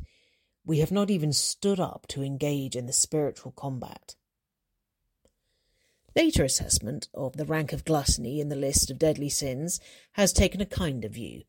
we 0.65 0.79
have 0.79 0.91
not 0.91 1.11
even 1.11 1.35
stood 1.35 1.79
up 1.79 2.07
to 2.09 2.23
engage 2.23 2.75
in 2.75 2.87
the 2.87 2.95
spiritual 2.95 3.53
combat. 3.53 4.17
Later 6.17 6.45
assessment 6.45 7.09
of 7.13 7.37
the 7.37 7.45
rank 7.45 7.75
of 7.75 7.85
gluttony 7.85 8.41
in 8.41 8.49
the 8.49 8.57
list 8.57 8.91
of 8.91 8.99
deadly 8.99 9.29
sins 9.29 9.81
has 10.13 10.33
taken 10.33 10.63
a 10.63 10.67
kinder 10.67 11.11
view. 11.11 11.43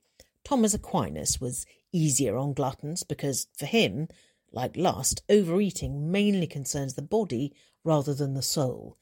Thomas 0.44 0.74
Aquinas 0.74 1.40
was 1.40 1.66
easier 1.94 2.36
on 2.36 2.52
gluttons 2.52 3.04
because, 3.04 3.48
for 3.58 3.66
him, 3.66 4.10
like 4.52 4.76
lust, 4.76 5.24
overeating 5.30 6.12
mainly 6.12 6.48
concerns 6.48 6.96
the 6.96 7.02
body 7.02 7.54
rather 7.86 8.14
than 8.14 8.34
the 8.34 8.42
soul, 8.42 8.98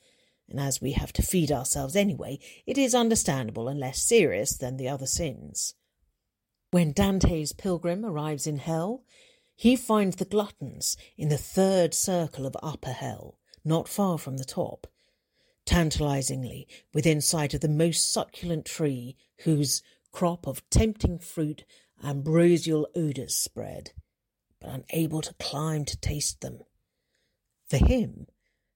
and 0.49 0.59
as 0.59 0.81
we 0.81 0.91
have 0.91 1.11
to 1.13 1.21
feed 1.21 1.51
ourselves 1.51 1.95
anyway, 1.95 2.39
it 2.65 2.77
is 2.77 2.93
understandable 2.93 3.67
and 3.67 3.79
less 3.79 4.01
serious 4.01 4.57
than 4.57 4.77
the 4.77 4.87
other 4.87 5.07
sins. 5.07 5.73
When 6.71 6.91
Dante's 6.91 7.53
pilgrim 7.53 8.05
arrives 8.05 8.45
in 8.45 8.57
hell, 8.57 9.03
he 9.55 9.75
finds 9.75 10.17
the 10.17 10.25
gluttons 10.25 10.97
in 11.17 11.29
the 11.29 11.37
third 11.37 11.93
circle 11.93 12.45
of 12.45 12.57
upper 12.61 12.91
hell, 12.91 13.39
not 13.63 13.87
far 13.87 14.17
from 14.17 14.37
the 14.37 14.45
top, 14.45 14.87
tantalizingly 15.65 16.67
within 16.93 17.21
sight 17.21 17.53
of 17.53 17.61
the 17.61 17.69
most 17.69 18.11
succulent 18.11 18.65
tree 18.65 19.15
whose 19.43 19.81
crop 20.11 20.47
of 20.47 20.69
tempting 20.69 21.19
fruit 21.19 21.65
ambrosial 22.03 22.87
odours 22.95 23.35
spread, 23.35 23.91
but 24.59 24.69
unable 24.69 25.21
to 25.21 25.33
climb 25.35 25.85
to 25.85 25.97
taste 25.97 26.41
them. 26.41 26.59
For 27.67 27.77
him, 27.77 28.27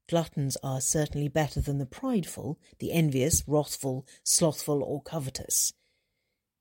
Gluttons 0.09 0.57
are 0.63 0.81
certainly 0.81 1.27
better 1.27 1.61
than 1.61 1.77
the 1.77 1.85
prideful, 1.85 2.59
the 2.79 2.91
envious, 2.91 3.43
wrathful, 3.45 4.07
slothful, 4.23 4.81
or 4.81 5.03
covetous. 5.03 5.71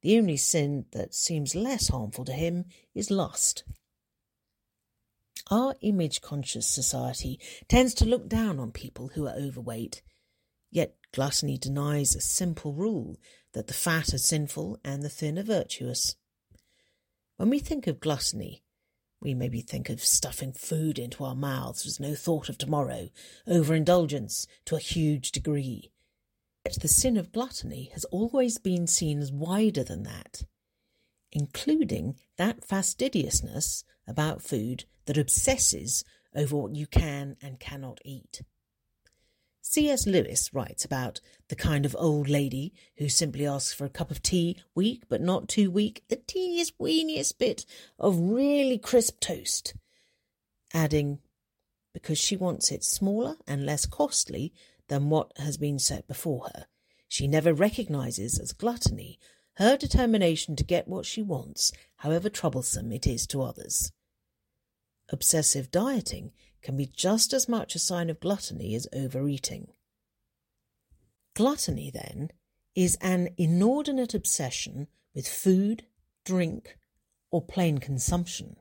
The 0.03 0.19
only 0.19 0.37
sin 0.37 0.85
that 0.93 1.15
seems 1.15 1.55
less 1.55 1.89
harmful 1.89 2.27
to 2.27 2.33
him 2.35 2.67
is 2.95 3.11
lust. 3.11 3.65
Our 5.51 5.75
image 5.81 6.21
conscious 6.21 6.67
society 6.67 7.41
tends 7.69 7.95
to 7.95 8.05
look 8.05 8.29
down 8.29 8.59
on 8.59 8.71
people 8.71 9.09
who 9.15 9.27
are 9.27 9.35
overweight, 9.35 10.03
yet 10.71 10.97
gluttony 11.15 11.57
denies 11.57 12.15
a 12.15 12.21
simple 12.21 12.75
rule 12.75 13.17
that 13.55 13.67
the 13.67 13.73
fat 13.73 14.13
are 14.13 14.19
sinful 14.19 14.79
and 14.85 15.03
the 15.03 15.09
thin 15.09 15.39
are 15.39 15.43
virtuous. 15.43 16.17
When 17.39 17.49
we 17.49 17.61
think 17.61 17.87
of 17.87 17.99
gluttony, 17.99 18.63
we 19.21 19.35
maybe 19.35 19.61
think 19.61 19.89
of 19.89 20.05
stuffing 20.05 20.53
food 20.53 20.99
into 20.99 21.25
our 21.25 21.35
mouths 21.35 21.85
with 21.85 22.01
no 22.01 22.15
thought 22.15 22.49
of 22.49 22.59
tomorrow, 22.59 23.09
overindulgence 23.47 24.47
to 24.65 24.77
a 24.77 24.81
huge 24.81 25.33
degree. 25.33 25.91
Yet 26.65 26.81
the 26.81 26.89
sin 26.89 27.17
of 27.17 27.33
gluttony 27.33 27.91
has 27.95 28.05
always 28.07 28.59
been 28.59 28.87
seen 28.87 29.19
as 29.21 29.33
wider 29.33 29.83
than 29.83 30.05
that, 30.05 30.45
including 31.33 32.17
that 32.37 32.65
fastidiousness 32.65 33.85
about 34.07 34.43
food 34.43 34.85
that 35.07 35.19
obsesses 35.19 36.05
over 36.35 36.57
what 36.57 36.75
you 36.75 36.87
can 36.87 37.37
and 37.43 37.59
cannot 37.59 38.01
eat. 38.05 38.43
C.S. 39.71 40.07
Lewis 40.07 40.55
writes 40.55 40.87
about 40.87 41.21
the 41.49 41.55
kind 41.55 41.85
of 41.85 41.95
old 41.99 42.27
lady 42.27 42.73
who 42.97 43.11
simply 43.11 43.47
asks 43.47 43.75
for 43.75 43.85
a 43.85 43.91
cup 43.91 44.11
of 44.11 44.23
tea, 44.23 44.57
weak 44.75 45.03
but 45.11 45.21
not 45.21 45.47
too 45.47 45.71
weak, 45.71 46.05
the 46.09 46.17
teeniest, 46.17 46.79
weeniest 46.79 47.37
bit 47.37 47.67
of 47.99 48.19
really 48.19 48.79
crisp 48.79 49.21
toast, 49.21 49.75
adding, 50.73 51.19
because 51.93 52.17
she 52.17 52.35
wants 52.35 52.73
it 52.73 52.83
smaller 52.83 53.37
and 53.47 53.67
less 53.67 53.85
costly 53.85 54.55
than 54.89 55.11
what 55.11 55.33
has 55.37 55.59
been 55.59 55.79
set 55.79 56.09
before 56.09 56.49
her. 56.55 56.65
She 57.07 57.29
never 57.29 57.53
recognizes 57.53 58.39
as 58.39 58.55
gluttony 58.55 59.19
her 59.57 59.77
determination 59.77 60.57
to 60.57 60.65
get 60.65 60.89
what 60.89 61.05
she 61.05 61.21
wants, 61.21 61.73
however 61.97 62.31
troublesome 62.31 62.91
it 62.91 63.07
is 63.07 63.27
to 63.27 63.43
others. 63.43 63.93
Obsessive 65.11 65.71
dieting 65.71 66.33
can 66.63 66.77
be 66.77 66.87
just 66.87 67.33
as 67.33 67.49
much 67.49 67.75
a 67.75 67.79
sign 67.79 68.11
of 68.11 68.21
gluttony 68.21 68.75
as 68.75 68.87
overeating. 68.93 69.69
Gluttony, 71.35 71.91
then, 71.91 72.31
is 72.75 72.97
an 73.01 73.29
inordinate 73.37 74.15
obsession 74.15 74.89
with 75.15 75.29
food, 75.29 75.85
drink, 76.25 76.77
or 77.31 77.43
plain 77.43 77.79
consumption. 77.79 78.57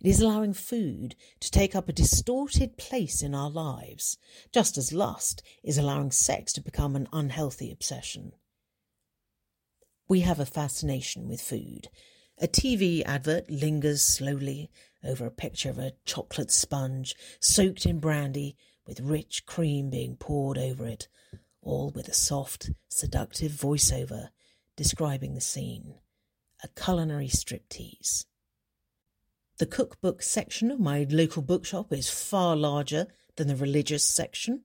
It 0.00 0.08
is 0.08 0.20
allowing 0.20 0.52
food 0.52 1.16
to 1.40 1.50
take 1.50 1.74
up 1.74 1.88
a 1.88 1.92
distorted 1.92 2.76
place 2.76 3.22
in 3.22 3.34
our 3.34 3.50
lives, 3.50 4.18
just 4.52 4.76
as 4.76 4.92
lust 4.92 5.42
is 5.64 5.78
allowing 5.78 6.10
sex 6.10 6.52
to 6.54 6.60
become 6.60 6.94
an 6.94 7.08
unhealthy 7.12 7.70
obsession. 7.70 8.32
We 10.08 10.20
have 10.20 10.38
a 10.38 10.46
fascination 10.46 11.28
with 11.28 11.40
food, 11.40 11.88
A 12.38 12.46
TV 12.46 13.02
advert 13.06 13.50
lingers 13.50 14.02
slowly 14.02 14.70
over 15.04 15.26
a 15.26 15.30
picture 15.30 15.70
of 15.70 15.78
a 15.78 15.92
chocolate 16.04 16.50
sponge 16.50 17.14
soaked 17.40 17.86
in 17.86 18.00
brandy 18.00 18.56
with 18.86 19.00
rich 19.00 19.46
cream 19.46 19.90
being 19.90 20.16
poured 20.16 20.58
over 20.58 20.86
it, 20.86 21.08
all 21.62 21.90
with 21.90 22.08
a 22.08 22.14
soft, 22.14 22.70
seductive 22.88 23.52
voiceover 23.52 24.28
describing 24.76 25.34
the 25.34 25.40
scene. 25.40 25.94
A 26.62 26.68
culinary 26.68 27.28
striptease. 27.28 28.26
The 29.58 29.66
cookbook 29.66 30.22
section 30.22 30.70
of 30.70 30.78
my 30.78 31.06
local 31.08 31.42
bookshop 31.42 31.92
is 31.92 32.10
far 32.10 32.56
larger 32.56 33.06
than 33.36 33.48
the 33.48 33.56
religious 33.56 34.06
section. 34.06 34.64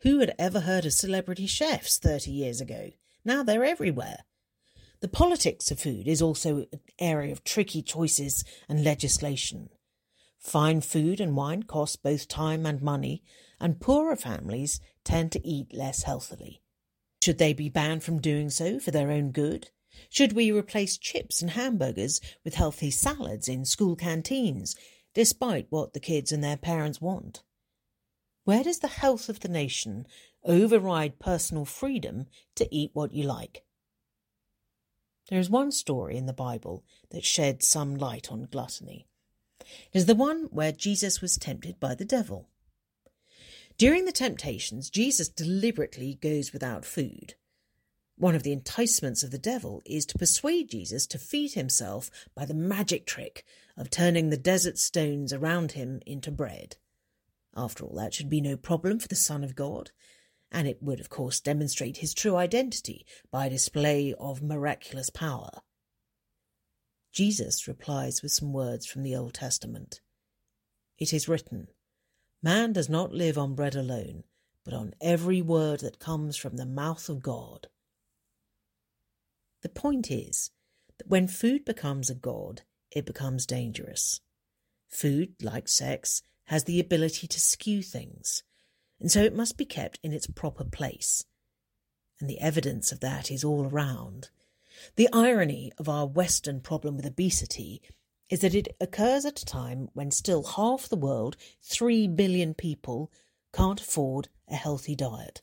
Who 0.00 0.20
had 0.20 0.34
ever 0.38 0.60
heard 0.60 0.86
of 0.86 0.92
celebrity 0.92 1.46
chefs 1.46 1.98
30 1.98 2.30
years 2.30 2.60
ago? 2.60 2.92
Now 3.24 3.42
they're 3.42 3.64
everywhere. 3.64 4.24
The 5.00 5.08
politics 5.08 5.70
of 5.70 5.78
food 5.78 6.08
is 6.08 6.20
also 6.20 6.66
an 6.72 6.80
area 6.98 7.30
of 7.30 7.44
tricky 7.44 7.82
choices 7.82 8.44
and 8.68 8.82
legislation. 8.82 9.68
Fine 10.38 10.80
food 10.80 11.20
and 11.20 11.36
wine 11.36 11.62
cost 11.64 12.02
both 12.02 12.26
time 12.26 12.66
and 12.66 12.82
money, 12.82 13.22
and 13.60 13.80
poorer 13.80 14.16
families 14.16 14.80
tend 15.04 15.30
to 15.32 15.46
eat 15.46 15.72
less 15.72 16.02
healthily. 16.02 16.62
Should 17.22 17.38
they 17.38 17.52
be 17.52 17.68
banned 17.68 18.02
from 18.02 18.20
doing 18.20 18.50
so 18.50 18.80
for 18.80 18.90
their 18.90 19.10
own 19.10 19.30
good? 19.30 19.70
Should 20.08 20.32
we 20.32 20.50
replace 20.50 20.98
chips 20.98 21.42
and 21.42 21.52
hamburgers 21.52 22.20
with 22.44 22.54
healthy 22.54 22.90
salads 22.90 23.48
in 23.48 23.64
school 23.64 23.94
canteens, 23.94 24.74
despite 25.14 25.66
what 25.70 25.92
the 25.92 26.00
kids 26.00 26.32
and 26.32 26.42
their 26.42 26.56
parents 26.56 27.00
want? 27.00 27.42
Where 28.44 28.64
does 28.64 28.78
the 28.80 28.88
health 28.88 29.28
of 29.28 29.40
the 29.40 29.48
nation 29.48 30.06
override 30.44 31.18
personal 31.18 31.64
freedom 31.64 32.26
to 32.56 32.72
eat 32.74 32.90
what 32.94 33.12
you 33.12 33.24
like? 33.24 33.64
There 35.28 35.38
is 35.38 35.50
one 35.50 35.72
story 35.72 36.16
in 36.16 36.26
the 36.26 36.32
Bible 36.32 36.84
that 37.10 37.24
sheds 37.24 37.66
some 37.66 37.96
light 37.96 38.32
on 38.32 38.48
gluttony. 38.50 39.06
It 39.60 39.66
is 39.98 40.06
the 40.06 40.14
one 40.14 40.48
where 40.50 40.72
Jesus 40.72 41.20
was 41.20 41.36
tempted 41.36 41.78
by 41.78 41.94
the 41.94 42.04
devil. 42.04 42.48
During 43.76 44.06
the 44.06 44.12
temptations, 44.12 44.90
Jesus 44.90 45.28
deliberately 45.28 46.18
goes 46.20 46.52
without 46.52 46.84
food. 46.84 47.34
One 48.16 48.34
of 48.34 48.42
the 48.42 48.52
enticements 48.52 49.22
of 49.22 49.30
the 49.30 49.38
devil 49.38 49.82
is 49.84 50.04
to 50.06 50.18
persuade 50.18 50.70
Jesus 50.70 51.06
to 51.08 51.18
feed 51.18 51.52
himself 51.52 52.10
by 52.34 52.44
the 52.44 52.54
magic 52.54 53.06
trick 53.06 53.44
of 53.76 53.90
turning 53.90 54.30
the 54.30 54.36
desert 54.36 54.78
stones 54.78 55.32
around 55.32 55.72
him 55.72 56.00
into 56.04 56.32
bread. 56.32 56.76
After 57.56 57.84
all, 57.84 57.94
that 57.94 58.14
should 58.14 58.28
be 58.28 58.40
no 58.40 58.56
problem 58.56 58.98
for 58.98 59.06
the 59.06 59.14
Son 59.14 59.44
of 59.44 59.54
God, 59.54 59.92
and 60.50 60.66
it 60.66 60.82
would, 60.82 61.00
of 61.00 61.08
course, 61.08 61.40
demonstrate 61.40 61.98
his 61.98 62.14
true 62.14 62.36
identity 62.36 63.04
by 63.30 63.46
a 63.46 63.50
display 63.50 64.14
of 64.18 64.42
miraculous 64.42 65.10
power. 65.10 65.50
Jesus 67.12 67.66
replies 67.66 68.22
with 68.22 68.32
some 68.32 68.52
words 68.52 68.86
from 68.86 69.02
the 69.02 69.16
Old 69.16 69.34
Testament. 69.34 70.00
It 70.98 71.12
is 71.12 71.28
written, 71.28 71.68
Man 72.42 72.72
does 72.72 72.88
not 72.88 73.12
live 73.12 73.36
on 73.36 73.54
bread 73.54 73.74
alone, 73.74 74.24
but 74.64 74.74
on 74.74 74.94
every 75.00 75.42
word 75.42 75.80
that 75.80 75.98
comes 75.98 76.36
from 76.36 76.56
the 76.56 76.66
mouth 76.66 77.08
of 77.08 77.22
God. 77.22 77.68
The 79.62 79.68
point 79.68 80.10
is 80.10 80.50
that 80.98 81.08
when 81.08 81.26
food 81.26 81.64
becomes 81.64 82.10
a 82.10 82.14
god, 82.14 82.62
it 82.90 83.06
becomes 83.06 83.46
dangerous. 83.46 84.20
Food, 84.88 85.34
like 85.42 85.68
sex, 85.68 86.22
has 86.44 86.64
the 86.64 86.80
ability 86.80 87.26
to 87.26 87.40
skew 87.40 87.82
things, 87.82 88.42
and 89.00 89.10
so 89.10 89.22
it 89.22 89.34
must 89.34 89.56
be 89.56 89.64
kept 89.64 89.98
in 90.02 90.12
its 90.12 90.26
proper 90.26 90.64
place. 90.64 91.24
And 92.20 92.28
the 92.28 92.40
evidence 92.40 92.90
of 92.90 93.00
that 93.00 93.30
is 93.30 93.44
all 93.44 93.66
around. 93.66 94.30
The 94.96 95.08
irony 95.12 95.72
of 95.78 95.88
our 95.88 96.06
Western 96.06 96.60
problem 96.60 96.96
with 96.96 97.06
obesity 97.06 97.80
is 98.28 98.40
that 98.40 98.54
it 98.54 98.68
occurs 98.80 99.24
at 99.24 99.40
a 99.40 99.46
time 99.46 99.88
when 99.94 100.10
still 100.10 100.42
half 100.42 100.88
the 100.88 100.96
world, 100.96 101.36
3 101.62 102.08
billion 102.08 102.54
people, 102.54 103.10
can't 103.52 103.80
afford 103.80 104.28
a 104.48 104.56
healthy 104.56 104.94
diet. 104.94 105.42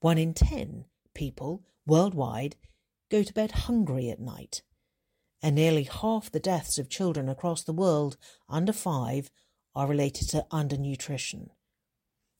One 0.00 0.18
in 0.18 0.32
10 0.32 0.86
people 1.14 1.64
worldwide 1.86 2.56
go 3.10 3.22
to 3.22 3.34
bed 3.34 3.52
hungry 3.52 4.10
at 4.10 4.20
night. 4.20 4.62
And 5.42 5.54
nearly 5.54 5.84
half 5.84 6.30
the 6.30 6.40
deaths 6.40 6.78
of 6.78 6.88
children 6.88 7.28
across 7.28 7.62
the 7.62 7.72
world 7.72 8.16
under 8.48 8.72
five 8.72 9.30
are 9.74 9.86
related 9.86 10.28
to 10.30 10.46
undernutrition. 10.50 11.48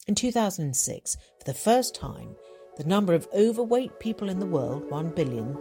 In 0.09 0.15
2006, 0.15 1.19
for 1.39 1.45
the 1.45 1.53
first 1.53 1.95
time, 1.95 2.35
the 2.79 2.85
number 2.85 3.13
of 3.13 3.29
overweight 3.35 4.01
people 4.01 4.31
in 4.31 4.39
the 4.39 4.47
world, 4.47 4.91
1 4.91 5.11
billion, 5.11 5.55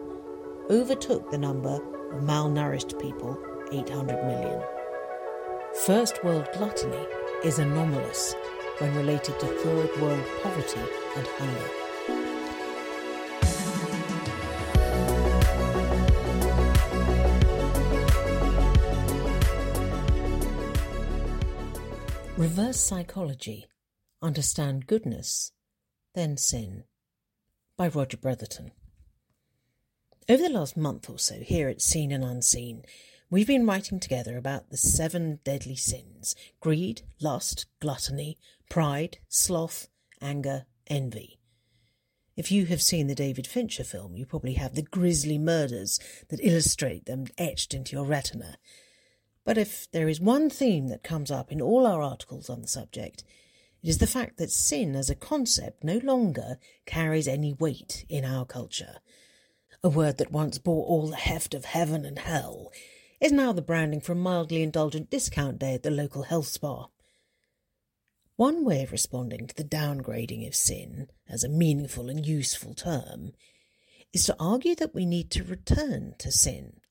overtook 0.70 1.30
the 1.30 1.38
number 1.38 1.76
of 2.14 2.24
malnourished 2.24 2.98
people, 2.98 3.38
800 3.74 4.24
million. 4.24 4.64
First 5.86 6.24
world 6.24 6.48
gluttony 6.54 7.06
is 7.44 7.60
anomalous 7.60 8.36
when 8.78 8.96
related 8.96 9.38
to 9.38 9.48
third 9.48 10.02
world 10.02 10.26
poverty 10.42 10.80
and 11.18 11.28
hunger. 11.28 11.70
Reverse 22.38 22.80
Psychology 22.80 23.66
Understand 24.22 24.88
Goodness, 24.88 25.52
Then 26.16 26.38
Sin 26.38 26.86
by 27.78 27.88
Roger 27.88 28.18
Bretherton. 28.18 28.72
Over 30.28 30.44
the 30.44 30.50
last 30.50 30.76
month 30.76 31.10
or 31.10 31.20
so, 31.20 31.36
here 31.36 31.70
at 31.70 31.82
Seen 31.82 32.12
and 32.12 32.24
Unseen, 32.24 32.84
we've 33.30 33.46
been 33.46 33.66
writing 33.66 34.00
together 34.00 34.36
about 34.36 34.70
the 34.70 34.78
seven 34.78 35.40
deadly 35.44 35.76
sins 35.76 36.36
greed, 36.60 37.04
lust, 37.22 37.68
gluttony, 37.80 38.40
pride, 38.70 39.20
sloth, 39.28 39.88
anger, 40.20 40.66
envy. 40.88 41.38
If 42.36 42.52
you 42.52 42.66
have 42.66 42.82
seen 42.82 43.08
the 43.08 43.16
David 43.16 43.46
Fincher 43.46 43.84
film, 43.84 44.16
you 44.16 44.26
probably 44.26 44.54
have 44.54 44.74
the 44.74 44.82
grisly 44.82 45.38
murders 45.38 46.00
that 46.30 46.44
illustrate 46.44 47.06
them 47.06 47.28
etched 47.38 47.74
into 47.74 47.96
your 47.96 48.06
retina 48.06 48.58
but 49.48 49.58
if 49.58 49.90
there 49.92 50.10
is 50.10 50.20
one 50.20 50.50
theme 50.50 50.90
that 50.90 51.06
comes 51.06 51.32
up 51.32 51.54
in 51.54 51.62
all 51.62 51.88
our 51.88 52.02
articles 52.02 52.50
on 52.50 52.62
the 52.62 52.68
subject, 52.68 53.24
it 53.84 53.90
is 53.90 53.98
the 54.00 54.08
fact 54.08 54.38
that 54.38 54.52
sin 54.52 54.96
as 54.96 55.10
a 55.10 55.16
concept 55.16 55.84
no 55.84 55.98
longer 56.00 56.58
carries 56.86 57.28
any 57.28 57.54
weight 57.54 58.06
in 58.10 58.26
our 58.26 58.46
culture. 58.46 58.98
A 59.84 59.90
word 59.90 60.18
that 60.18 60.32
once 60.32 60.58
bore 60.58 60.86
all 60.86 61.08
the 61.08 61.16
heft 61.16 61.54
of 61.54 61.66
heaven 61.66 62.06
and 62.06 62.20
hell 62.20 62.72
is 63.22 63.32
now 63.32 63.54
the 63.54 63.62
branding 63.62 64.02
for 64.02 64.14
a 64.14 64.16
mildly 64.16 64.62
indulgent 64.64 65.10
discount 65.10 65.60
day 65.60 65.74
at 65.74 65.84
the 65.84 65.92
local 65.92 66.24
health 66.24 66.48
spa. 66.48 66.88
One 68.36 68.64
way 68.64 68.84
of 68.84 68.92
responding 68.92 69.48
to 69.48 69.56
the 69.56 69.64
downgrading 69.64 70.48
of 70.48 70.56
sin 70.56 71.08
as 71.28 71.44
a 71.44 71.50
meaningful 71.50 72.10
and 72.10 72.26
useful 72.26 72.74
term 72.74 73.32
is 74.14 74.26
to 74.26 74.36
argue 74.40 74.76
that 74.76 74.94
we 74.94 75.06
need 75.06 75.32
to 75.32 75.44
return 75.44 76.16
to 76.20 76.32
sin 76.32 76.82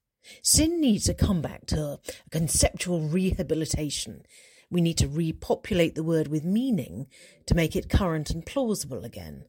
Sin 0.42 0.80
needs 0.80 1.08
a 1.08 1.14
comeback 1.14 1.66
to 1.66 1.82
a 1.82 2.00
conceptual 2.30 3.08
rehabilitation. 3.08 4.24
We 4.70 4.80
need 4.80 4.98
to 4.98 5.08
repopulate 5.08 5.94
the 5.94 6.02
word 6.02 6.28
with 6.28 6.44
meaning 6.44 7.06
to 7.46 7.54
make 7.54 7.76
it 7.76 7.88
current 7.88 8.30
and 8.30 8.44
plausible 8.44 9.04
again. 9.04 9.44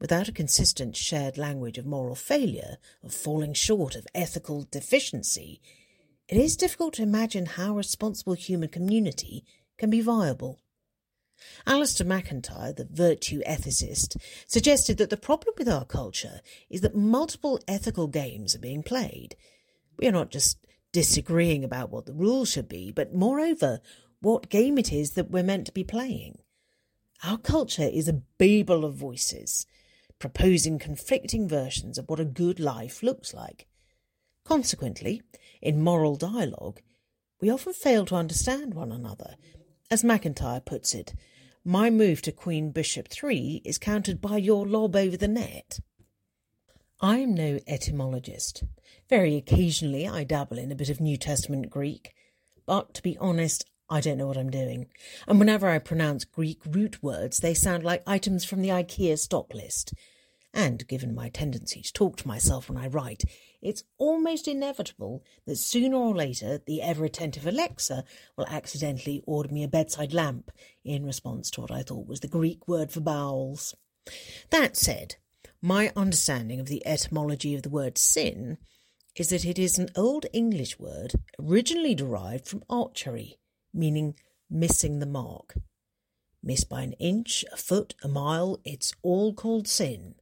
Without 0.00 0.28
a 0.28 0.32
consistent 0.32 0.96
shared 0.96 1.38
language 1.38 1.78
of 1.78 1.86
moral 1.86 2.14
failure, 2.14 2.76
of 3.02 3.14
falling 3.14 3.54
short, 3.54 3.94
of 3.94 4.06
ethical 4.14 4.66
deficiency, 4.70 5.60
it 6.28 6.36
is 6.36 6.56
difficult 6.56 6.94
to 6.94 7.02
imagine 7.02 7.46
how 7.46 7.72
a 7.72 7.76
responsible 7.76 8.34
human 8.34 8.68
community 8.68 9.44
can 9.78 9.90
be 9.90 10.00
viable. 10.00 10.60
Alasdair 11.66 12.06
MacIntyre, 12.06 12.72
the 12.72 12.88
virtue 12.90 13.42
ethicist, 13.46 14.16
suggested 14.46 14.98
that 14.98 15.10
the 15.10 15.16
problem 15.16 15.54
with 15.58 15.68
our 15.68 15.84
culture 15.84 16.40
is 16.70 16.80
that 16.82 16.94
multiple 16.94 17.58
ethical 17.66 18.06
games 18.06 18.54
are 18.54 18.60
being 18.60 18.82
played, 18.82 19.36
we 19.98 20.08
are 20.08 20.12
not 20.12 20.30
just 20.30 20.58
disagreeing 20.92 21.64
about 21.64 21.90
what 21.90 22.06
the 22.06 22.12
rules 22.12 22.50
should 22.50 22.68
be, 22.68 22.92
but 22.92 23.14
moreover, 23.14 23.80
what 24.22 24.48
game 24.48 24.78
it 24.78 24.92
is 24.92 25.10
that 25.12 25.30
we're 25.30 25.42
meant 25.42 25.66
to 25.66 25.72
be 25.72 25.84
playing. 25.84 26.38
Our 27.24 27.38
culture 27.38 27.88
is 27.92 28.08
a 28.08 28.22
babel 28.38 28.84
of 28.84 28.94
voices, 28.94 29.66
proposing 30.18 30.78
conflicting 30.78 31.48
versions 31.48 31.98
of 31.98 32.08
what 32.08 32.20
a 32.20 32.24
good 32.24 32.60
life 32.60 33.02
looks 33.02 33.34
like. 33.34 33.66
Consequently, 34.44 35.22
in 35.60 35.82
moral 35.82 36.16
dialogue, 36.16 36.80
we 37.40 37.50
often 37.50 37.72
fail 37.72 38.06
to 38.06 38.14
understand 38.14 38.74
one 38.74 38.92
another. 38.92 39.34
As 39.90 40.04
MacIntyre 40.04 40.60
puts 40.60 40.94
it, 40.94 41.14
my 41.64 41.90
move 41.90 42.22
to 42.22 42.32
Queen 42.32 42.70
Bishop 42.70 43.08
3 43.08 43.62
is 43.64 43.78
countered 43.78 44.20
by 44.20 44.36
your 44.36 44.66
lob 44.66 44.94
over 44.94 45.16
the 45.16 45.28
net. 45.28 45.80
I 47.00 47.18
am 47.18 47.34
no 47.34 47.58
etymologist. 47.66 48.62
Very 49.08 49.36
occasionally 49.36 50.06
I 50.06 50.22
dabble 50.22 50.58
in 50.58 50.70
a 50.70 50.76
bit 50.76 50.88
of 50.88 51.00
New 51.00 51.16
Testament 51.16 51.70
Greek, 51.70 52.14
but 52.64 52.94
to 52.94 53.02
be 53.02 53.18
honest, 53.18 53.64
I 53.88 54.00
don't 54.00 54.18
know 54.18 54.26
what 54.26 54.38
I'm 54.38 54.50
doing. 54.50 54.86
And 55.26 55.38
whenever 55.38 55.68
I 55.68 55.78
pronounce 55.78 56.24
Greek 56.24 56.60
root 56.66 57.02
words, 57.02 57.38
they 57.38 57.54
sound 57.54 57.84
like 57.84 58.02
items 58.06 58.44
from 58.44 58.62
the 58.62 58.70
IKEA 58.70 59.18
stock 59.18 59.52
list. 59.52 59.92
And 60.54 60.86
given 60.86 61.14
my 61.14 61.28
tendency 61.30 61.80
to 61.80 61.92
talk 61.92 62.16
to 62.18 62.28
myself 62.28 62.68
when 62.68 62.76
I 62.76 62.86
write, 62.86 63.24
it's 63.62 63.84
almost 63.96 64.46
inevitable 64.46 65.24
that 65.46 65.56
sooner 65.56 65.96
or 65.96 66.14
later 66.14 66.60
the 66.66 66.82
ever 66.82 67.04
attentive 67.04 67.46
Alexa 67.46 68.04
will 68.36 68.46
accidentally 68.46 69.22
order 69.26 69.52
me 69.52 69.64
a 69.64 69.68
bedside 69.68 70.12
lamp 70.12 70.50
in 70.84 71.06
response 71.06 71.50
to 71.52 71.62
what 71.62 71.70
I 71.70 71.82
thought 71.82 72.06
was 72.06 72.20
the 72.20 72.28
Greek 72.28 72.68
word 72.68 72.90
for 72.90 73.00
bowels. 73.00 73.74
That 74.50 74.76
said, 74.76 75.16
my 75.62 75.92
understanding 75.96 76.60
of 76.60 76.66
the 76.66 76.84
etymology 76.86 77.54
of 77.54 77.62
the 77.62 77.70
word 77.70 77.96
sin 77.96 78.58
is 79.16 79.28
that 79.28 79.44
it 79.44 79.58
is 79.58 79.78
an 79.78 79.88
Old 79.94 80.26
English 80.32 80.78
word 80.78 81.12
originally 81.38 81.94
derived 81.94 82.46
from 82.46 82.64
archery, 82.68 83.38
meaning 83.72 84.14
missing 84.50 84.98
the 84.98 85.06
mark. 85.06 85.54
Miss 86.42 86.64
by 86.64 86.82
an 86.82 86.92
inch, 86.94 87.44
a 87.52 87.56
foot, 87.56 87.94
a 88.02 88.08
mile, 88.08 88.60
it's 88.64 88.92
all 89.02 89.32
called 89.32 89.68
sin. 89.68 90.16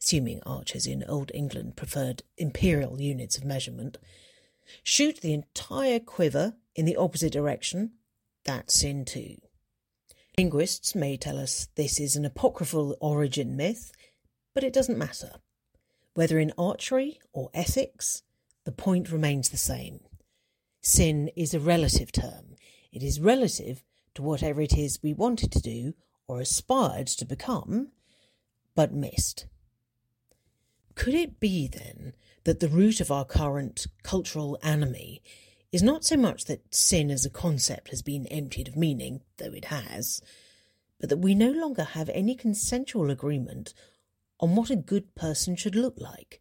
Assuming 0.00 0.40
archers 0.44 0.86
in 0.86 1.02
Old 1.04 1.30
England 1.34 1.76
preferred 1.76 2.22
imperial 2.36 3.00
units 3.00 3.36
of 3.36 3.44
measurement. 3.44 3.98
Shoot 4.82 5.20
the 5.20 5.32
entire 5.32 5.98
quiver 5.98 6.54
in 6.76 6.84
the 6.84 6.96
opposite 6.96 7.32
direction, 7.32 7.92
that's 8.44 8.74
sin 8.74 9.04
too. 9.04 9.36
Linguists 10.36 10.94
may 10.94 11.16
tell 11.16 11.36
us 11.36 11.68
this 11.74 11.98
is 11.98 12.14
an 12.14 12.24
apocryphal 12.24 12.96
origin 13.00 13.56
myth, 13.56 13.90
but 14.54 14.62
it 14.62 14.72
doesn't 14.72 14.98
matter. 14.98 15.32
Whether 16.14 16.38
in 16.38 16.52
archery 16.56 17.18
or 17.32 17.50
ethics, 17.54 18.22
the 18.64 18.72
point 18.72 19.10
remains 19.10 19.48
the 19.48 19.56
same. 19.56 20.00
Sin 20.80 21.30
is 21.36 21.54
a 21.54 21.60
relative 21.60 22.12
term. 22.12 22.54
It 22.92 23.02
is 23.02 23.20
relative 23.20 23.84
to 24.14 24.22
whatever 24.22 24.60
it 24.60 24.76
is 24.76 25.02
we 25.02 25.12
wanted 25.12 25.52
to 25.52 25.60
do 25.60 25.94
or 26.26 26.40
aspired 26.40 27.06
to 27.08 27.24
become, 27.24 27.88
but 28.74 28.92
missed. 28.92 29.46
Could 30.94 31.14
it 31.14 31.38
be 31.38 31.68
then 31.68 32.14
that 32.44 32.60
the 32.60 32.68
root 32.68 33.00
of 33.00 33.10
our 33.10 33.24
current 33.24 33.86
cultural 34.02 34.58
anomie 34.62 35.22
is 35.70 35.82
not 35.82 36.04
so 36.04 36.16
much 36.16 36.46
that 36.46 36.74
sin 36.74 37.10
as 37.10 37.24
a 37.24 37.30
concept 37.30 37.90
has 37.90 38.02
been 38.02 38.26
emptied 38.26 38.68
of 38.68 38.76
meaning, 38.76 39.20
though 39.36 39.52
it 39.52 39.66
has, 39.66 40.20
but 40.98 41.08
that 41.10 41.18
we 41.18 41.34
no 41.34 41.50
longer 41.50 41.84
have 41.84 42.08
any 42.08 42.34
consensual 42.34 43.10
agreement 43.10 43.74
on 44.40 44.56
what 44.56 44.70
a 44.70 44.76
good 44.76 45.14
person 45.14 45.56
should 45.56 45.76
look 45.76 45.94
like? 45.98 46.40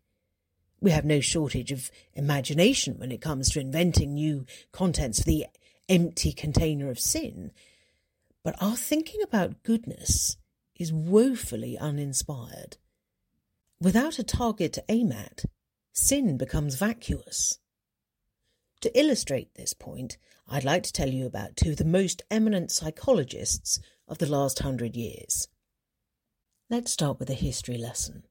We 0.80 0.92
have 0.92 1.06
no 1.06 1.20
shortage 1.20 1.72
of 1.72 1.92
imagination 2.14 2.98
when 2.98 3.12
it 3.12 3.22
comes 3.22 3.50
to 3.52 3.60
inventing 3.60 4.14
new 4.14 4.46
contents 4.72 5.20
for 5.20 5.26
the 5.26 5.46
empty 5.90 6.32
container 6.32 6.90
of 6.90 7.00
sin, 7.00 7.52
but 8.44 8.56
our 8.62 8.76
thinking 8.76 9.22
about 9.22 9.64
goodness 9.64 10.38
is 10.76 10.94
woefully 10.94 11.78
uninspired. 11.78 12.78
Without 13.80 14.20
a 14.20 14.24
target 14.24 14.74
to 14.74 14.84
aim 14.90 15.12
at, 15.12 15.46
sin 15.94 16.38
becomes 16.38 16.76
vacuous. 16.76 17.60
To 18.82 19.00
illustrate 19.00 19.54
this 19.56 19.74
point, 19.74 20.18
I'd 20.48 20.64
like 20.64 20.84
to 20.84 20.94
tell 20.94 21.10
you 21.10 21.26
about 21.26 21.56
two 21.56 21.72
of 21.72 21.78
the 21.78 21.86
most 21.86 22.22
eminent 22.30 22.72
psychologists 22.72 23.80
of 24.08 24.20
the 24.20 24.30
last 24.30 24.60
hundred 24.60 24.96
years. 24.96 25.48
Let's 26.70 26.92
start 26.92 27.20
with 27.20 27.30
a 27.30 27.34
history 27.34 27.78
lesson. 27.78 28.24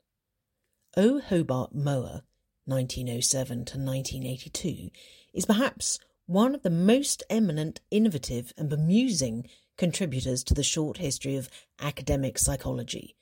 O. 0.96 1.20
Hobart 1.20 1.74
Mowrer, 1.74 2.22
1907 2.64 3.48
to 3.66 3.78
1982, 3.78 4.90
is 5.34 5.44
perhaps 5.44 5.98
one 6.26 6.54
of 6.54 6.62
the 6.62 6.70
most 6.70 7.22
eminent, 7.30 7.80
innovative, 7.90 8.52
and 8.56 8.68
bemusing 8.68 9.48
contributors 9.76 10.42
to 10.44 10.54
the 10.54 10.62
short 10.62 10.98
history 10.98 11.36
of 11.36 11.48
academic 11.80 12.38
psychology. 12.38 13.14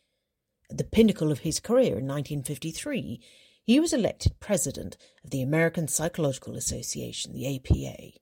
At 0.70 0.78
the 0.78 0.84
pinnacle 0.84 1.30
of 1.30 1.40
his 1.40 1.60
career 1.60 1.98
in 1.98 2.06
1953, 2.06 3.20
he 3.62 3.80
was 3.80 3.92
elected 3.92 4.40
president 4.40 4.96
of 5.22 5.30
the 5.30 5.42
American 5.42 5.88
Psychological 5.88 6.56
Association, 6.56 7.32
the 7.32 7.56
APA, 7.56 8.18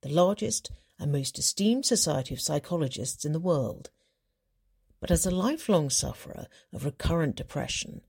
the 0.00 0.08
largest 0.08 0.70
and 0.98 1.12
most 1.12 1.38
esteemed 1.38 1.84
society 1.84 2.34
of 2.34 2.40
psychologists 2.40 3.24
in 3.24 3.32
the 3.32 3.40
world. 3.40 3.90
But 5.00 5.10
as 5.10 5.26
a 5.26 5.30
lifelong 5.30 5.90
sufferer 5.90 6.46
of 6.72 6.84
recurrent 6.84 7.36
depression, 7.36 8.02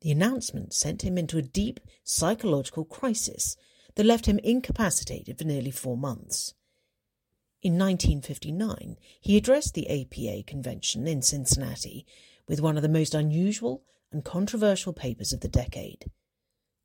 the 0.00 0.10
announcement 0.10 0.74
sent 0.74 1.02
him 1.02 1.16
into 1.16 1.38
a 1.38 1.42
deep 1.42 1.80
psychological 2.02 2.84
crisis 2.84 3.56
that 3.94 4.06
left 4.06 4.26
him 4.26 4.38
incapacitated 4.38 5.38
for 5.38 5.44
nearly 5.44 5.70
four 5.70 5.96
months. 5.96 6.54
In 7.62 7.74
1959, 7.74 8.96
he 9.20 9.36
addressed 9.36 9.74
the 9.74 9.88
APA 9.88 10.42
convention 10.44 11.06
in 11.06 11.22
Cincinnati 11.22 12.06
with 12.48 12.60
one 12.60 12.76
of 12.76 12.82
the 12.82 12.88
most 12.88 13.14
unusual 13.14 13.84
and 14.10 14.24
controversial 14.24 14.92
papers 14.92 15.32
of 15.32 15.40
the 15.40 15.48
decade 15.48 16.10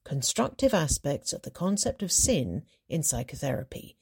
Constructive 0.04 0.74
Aspects 0.74 1.34
of 1.34 1.42
the 1.42 1.52
Concept 1.52 2.02
of 2.02 2.14
Sin 2.14 2.64
in 2.88 3.04
Psychotherapy, 3.04 3.98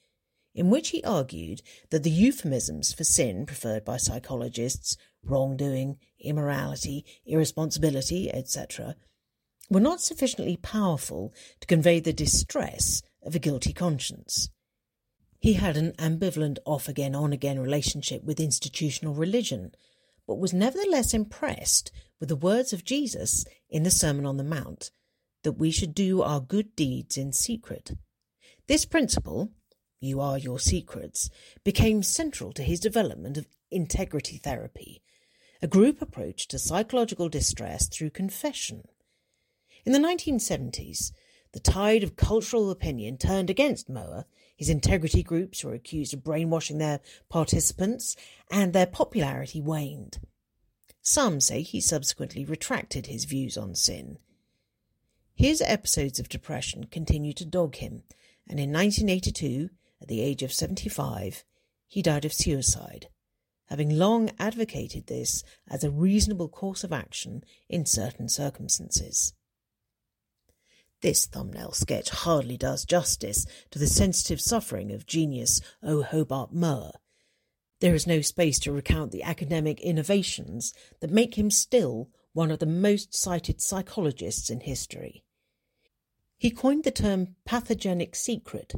in 0.54 0.70
which 0.70 0.89
he 0.89 1.04
argued 1.04 1.63
that 1.89 2.04
the 2.04 2.12
euphemisms 2.12 2.94
for 2.94 3.04
sin 3.04 3.46
preferred 3.46 3.84
by 3.84 3.98
psychologists, 3.98 4.98
wrongdoing, 5.24 5.98
immorality, 6.20 7.06
irresponsibility, 7.26 8.32
etc., 8.32 8.96
were 9.69 9.80
not 9.80 10.01
sufficiently 10.01 10.58
powerful 10.58 11.34
to 11.60 11.67
convey 11.67 11.99
the 11.99 12.13
distress 12.13 13.01
of 13.23 13.36
a 13.36 13.39
guilty 13.39 13.73
conscience. 13.73 14.49
He 15.39 15.54
had 15.54 15.78
an 15.78 15.93
ambivalent 15.93 16.58
off 16.65 16.88
again, 16.88 17.15
on 17.15 17.34
again 17.34 17.60
relationship 17.60 18.23
with 18.23 18.39
institutional 18.39 19.13
religion, 19.13 19.71
but 20.28 20.39
was 20.39 20.54
nevertheless 20.54 21.13
impressed 21.13 21.91
with 22.19 22.30
the 22.30 22.36
words 22.36 22.73
of 22.73 22.84
Jesus 22.84 23.45
in 23.69 23.84
the 23.84 23.91
Sermon 23.91 24.25
on 24.25 24.38
the 24.38 24.43
Mount 24.43 24.91
that 25.43 25.54
we 25.54 25.69
should 25.69 25.93
do 25.93 26.21
our 26.21 26.39
good 26.39 26.75
deeds 26.75 27.17
in 27.17 27.32
secret. 27.32 27.91
This 28.67 28.86
principle, 28.86 29.51
you 29.99 30.19
are 30.19 30.39
your 30.39 30.60
secrets, 30.60 31.30
became 31.63 32.01
central 32.01 32.51
to 32.54 32.63
his 32.63 32.80
development 32.80 33.38
of 33.38 33.47
integrity 33.69 34.38
therapy, 34.38 35.04
a 35.62 35.67
group 35.67 36.01
approach 36.01 36.47
to 36.47 36.58
psychological 36.58 37.30
distress 37.30 37.88
through 37.88 38.10
confession. 38.10 38.84
In 39.86 39.91
the 39.91 40.00
1970s, 40.00 41.12
the 41.52 41.60
tide 41.60 42.04
of 42.04 42.15
cultural 42.15 42.71
opinion 42.71 43.17
turned 43.17 43.52
against 43.52 43.88
Mowrer. 43.88 44.26
His 44.58 44.67
integrity 44.67 45.21
groups 45.21 45.63
were 45.63 45.76
accused 45.76 46.12
of 46.13 46.24
brainwashing 46.24 46.80
their 46.80 47.02
participants, 47.30 48.15
and 48.50 48.74
their 48.74 48.88
popularity 48.88 49.62
waned. 49.62 50.17
Some 51.04 51.39
say 51.39 51.62
he 51.62 51.80
subsequently 51.80 52.43
retracted 52.43 53.06
his 53.06 53.26
views 53.26 53.58
on 53.58 53.76
sin. 53.76 54.17
His 55.36 55.62
episodes 55.62 56.19
of 56.19 56.30
depression 56.30 56.86
continued 56.86 57.38
to 57.38 57.45
dog 57.45 57.76
him, 57.76 58.04
and 58.48 58.60
in 58.60 58.74
1982, 58.74 59.69
at 60.02 60.08
the 60.08 60.21
age 60.21 60.41
of 60.41 60.52
75, 60.52 61.43
he 61.88 62.02
died 62.02 62.26
of 62.26 62.34
suicide, 62.34 63.10
having 63.65 64.00
long 64.00 64.32
advocated 64.39 65.06
this 65.06 65.43
as 65.69 65.84
a 65.84 65.91
reasonable 65.91 66.50
course 66.50 66.84
of 66.84 66.91
action 66.91 67.43
in 67.69 67.86
certain 67.86 68.28
circumstances. 68.28 69.34
This 71.06 71.28
thumbnail 71.28 71.72
sketch 71.74 72.10
hardly 72.10 72.58
does 72.58 72.84
justice 72.84 73.46
to 73.70 73.78
the 73.78 73.86
sensitive 73.86 74.41
suffering 74.41 74.91
of 74.91 75.06
genius 75.06 75.62
O. 75.84 76.02
Hobart 76.02 76.52
Mowrer. 76.52 76.94
There 77.80 77.94
is 77.94 78.08
no 78.08 78.22
space 78.22 78.58
to 78.62 78.72
recount 78.72 79.12
the 79.12 79.22
academic 79.22 79.80
innovations 79.82 80.74
that 81.02 81.12
make 81.12 81.38
him 81.38 81.52
still 81.52 82.10
one 82.34 82.50
of 82.50 82.58
the 82.58 82.65
most 82.65 83.15
cited 83.15 83.62
psychologists 83.62 84.50
in 84.50 84.62
history. 84.62 85.24
He 86.39 86.50
coined 86.50 86.84
the 86.86 86.89
term 86.89 87.36
pathogenic 87.46 88.15
secret, 88.15 88.74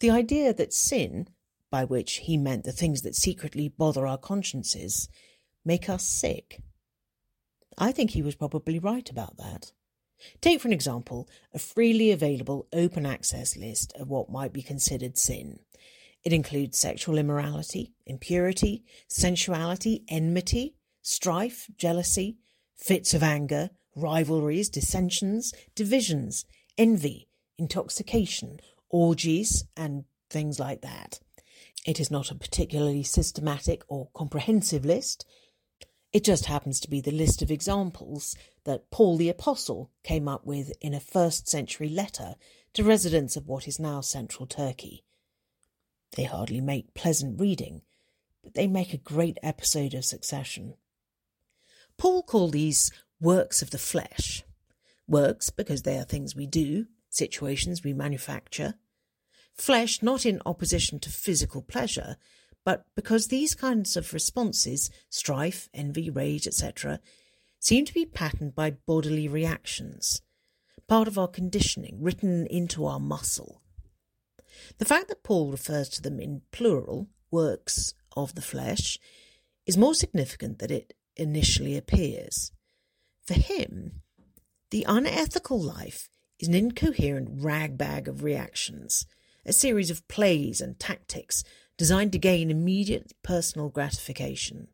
the 0.00 0.10
idea 0.10 0.52
that 0.52 0.74
sin, 0.74 1.26
by 1.70 1.86
which 1.86 2.16
he 2.16 2.36
meant 2.36 2.64
the 2.64 2.72
things 2.72 3.00
that 3.00 3.16
secretly 3.16 3.70
bother 3.70 4.06
our 4.06 4.18
consciences, 4.18 5.08
make 5.64 5.88
us 5.88 6.06
sick. 6.06 6.60
I 7.78 7.92
think 7.92 8.10
he 8.10 8.20
was 8.20 8.34
probably 8.34 8.78
right 8.78 9.08
about 9.08 9.38
that. 9.38 9.72
Take, 10.40 10.60
for 10.60 10.68
an 10.68 10.74
example, 10.74 11.28
a 11.52 11.58
freely 11.58 12.10
available 12.10 12.66
open 12.72 13.06
access 13.06 13.56
list 13.56 13.92
of 13.96 14.08
what 14.08 14.30
might 14.30 14.52
be 14.52 14.62
considered 14.62 15.18
sin. 15.18 15.60
It 16.24 16.32
includes 16.32 16.78
sexual 16.78 17.18
immorality, 17.18 17.92
impurity, 18.06 18.84
sensuality, 19.08 20.04
enmity, 20.08 20.74
strife, 21.02 21.68
jealousy, 21.76 22.36
fits 22.76 23.14
of 23.14 23.22
anger, 23.22 23.70
rivalries, 23.96 24.68
dissensions, 24.68 25.52
divisions, 25.74 26.44
envy, 26.78 27.28
intoxication, 27.58 28.60
orgies, 28.88 29.64
and 29.76 30.04
things 30.30 30.58
like 30.58 30.82
that. 30.82 31.20
It 31.84 31.98
is 31.98 32.10
not 32.10 32.30
a 32.30 32.36
particularly 32.36 33.02
systematic 33.02 33.82
or 33.88 34.08
comprehensive 34.14 34.84
list. 34.84 35.26
It 36.12 36.24
just 36.24 36.44
happens 36.44 36.78
to 36.80 36.90
be 36.90 37.00
the 37.00 37.10
list 37.10 37.40
of 37.40 37.50
examples 37.50 38.36
that 38.64 38.90
Paul 38.90 39.16
the 39.16 39.30
Apostle 39.30 39.90
came 40.02 40.28
up 40.28 40.44
with 40.44 40.72
in 40.80 40.92
a 40.92 41.00
first 41.00 41.48
century 41.48 41.88
letter 41.88 42.34
to 42.74 42.84
residents 42.84 43.34
of 43.34 43.48
what 43.48 43.66
is 43.66 43.78
now 43.78 44.02
central 44.02 44.46
Turkey. 44.46 45.04
They 46.14 46.24
hardly 46.24 46.60
make 46.60 46.92
pleasant 46.92 47.40
reading, 47.40 47.80
but 48.42 48.52
they 48.52 48.66
make 48.66 48.92
a 48.92 48.98
great 48.98 49.38
episode 49.42 49.94
of 49.94 50.04
succession. 50.04 50.74
Paul 51.96 52.22
called 52.22 52.52
these 52.52 52.90
works 53.18 53.62
of 53.62 53.70
the 53.70 53.78
flesh. 53.78 54.44
Works 55.08 55.48
because 55.48 55.82
they 55.82 55.96
are 55.96 56.04
things 56.04 56.36
we 56.36 56.46
do, 56.46 56.86
situations 57.08 57.82
we 57.82 57.94
manufacture. 57.94 58.74
Flesh 59.54 60.02
not 60.02 60.26
in 60.26 60.42
opposition 60.44 60.98
to 61.00 61.10
physical 61.10 61.62
pleasure, 61.62 62.16
but 62.64 62.84
because 62.94 63.26
these 63.26 63.54
kinds 63.54 63.96
of 63.96 64.12
responses, 64.12 64.90
strife, 65.08 65.68
envy, 65.74 66.10
rage, 66.10 66.46
etc., 66.46 67.00
seem 67.58 67.84
to 67.84 67.94
be 67.94 68.06
patterned 68.06 68.54
by 68.54 68.70
bodily 68.70 69.28
reactions, 69.28 70.20
part 70.88 71.08
of 71.08 71.18
our 71.18 71.28
conditioning, 71.28 71.98
written 72.00 72.46
into 72.46 72.86
our 72.86 73.00
muscle. 73.00 73.62
The 74.78 74.84
fact 74.84 75.08
that 75.08 75.22
Paul 75.22 75.50
refers 75.50 75.88
to 75.90 76.02
them 76.02 76.20
in 76.20 76.42
plural, 76.50 77.08
works 77.30 77.94
of 78.16 78.34
the 78.34 78.42
flesh, 78.42 78.98
is 79.66 79.76
more 79.76 79.94
significant 79.94 80.58
than 80.58 80.70
it 80.70 80.94
initially 81.16 81.76
appears. 81.76 82.52
For 83.24 83.34
him, 83.34 84.02
the 84.70 84.84
unethical 84.88 85.60
life 85.60 86.08
is 86.38 86.48
an 86.48 86.54
incoherent 86.54 87.28
ragbag 87.42 88.08
of 88.08 88.22
reactions, 88.22 89.06
a 89.46 89.52
series 89.52 89.90
of 89.90 90.06
plays 90.08 90.60
and 90.60 90.78
tactics 90.78 91.44
designed 91.76 92.12
to 92.12 92.18
gain 92.18 92.50
immediate 92.50 93.12
personal 93.22 93.68
gratification. 93.68 94.68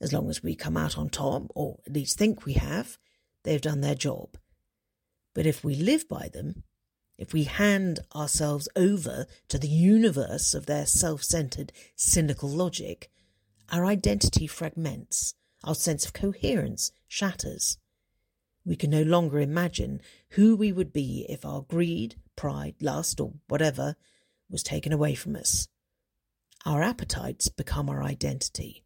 As 0.00 0.12
long 0.12 0.28
as 0.28 0.42
we 0.42 0.54
come 0.54 0.76
out 0.76 0.98
on 0.98 1.08
top, 1.08 1.44
or 1.54 1.78
at 1.86 1.92
least 1.92 2.18
think 2.18 2.44
we 2.44 2.54
have, 2.54 2.98
they've 3.44 3.60
done 3.60 3.80
their 3.80 3.94
job. 3.94 4.36
But 5.34 5.46
if 5.46 5.64
we 5.64 5.74
live 5.74 6.08
by 6.08 6.28
them, 6.32 6.64
if 7.18 7.32
we 7.32 7.44
hand 7.44 8.00
ourselves 8.14 8.68
over 8.74 9.26
to 9.48 9.58
the 9.58 9.68
universe 9.68 10.54
of 10.54 10.66
their 10.66 10.86
self 10.86 11.22
centered, 11.22 11.72
cynical 11.94 12.48
logic, 12.48 13.10
our 13.70 13.86
identity 13.86 14.46
fragments, 14.46 15.34
our 15.64 15.74
sense 15.74 16.04
of 16.04 16.12
coherence 16.12 16.92
shatters. 17.08 17.78
We 18.64 18.76
can 18.76 18.90
no 18.90 19.02
longer 19.02 19.40
imagine 19.40 20.00
who 20.30 20.56
we 20.56 20.72
would 20.72 20.92
be 20.92 21.26
if 21.28 21.44
our 21.44 21.62
greed, 21.62 22.16
pride, 22.36 22.76
lust, 22.80 23.20
or 23.20 23.32
whatever 23.48 23.96
was 24.50 24.62
taken 24.62 24.92
away 24.92 25.14
from 25.14 25.36
us. 25.36 25.68
Our 26.64 26.82
appetites 26.82 27.48
become 27.48 27.88
our 27.88 28.02
identity. 28.02 28.84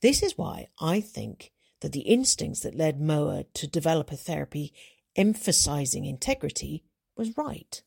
This 0.00 0.22
is 0.22 0.38
why 0.38 0.68
I 0.80 1.00
think 1.00 1.52
that 1.80 1.92
the 1.92 2.00
instincts 2.00 2.60
that 2.60 2.74
led 2.74 3.00
Mowrer 3.00 3.44
to 3.54 3.66
develop 3.66 4.12
a 4.12 4.16
therapy 4.16 4.72
emphasizing 5.16 6.04
integrity 6.04 6.84
was 7.16 7.36
right. 7.36 7.82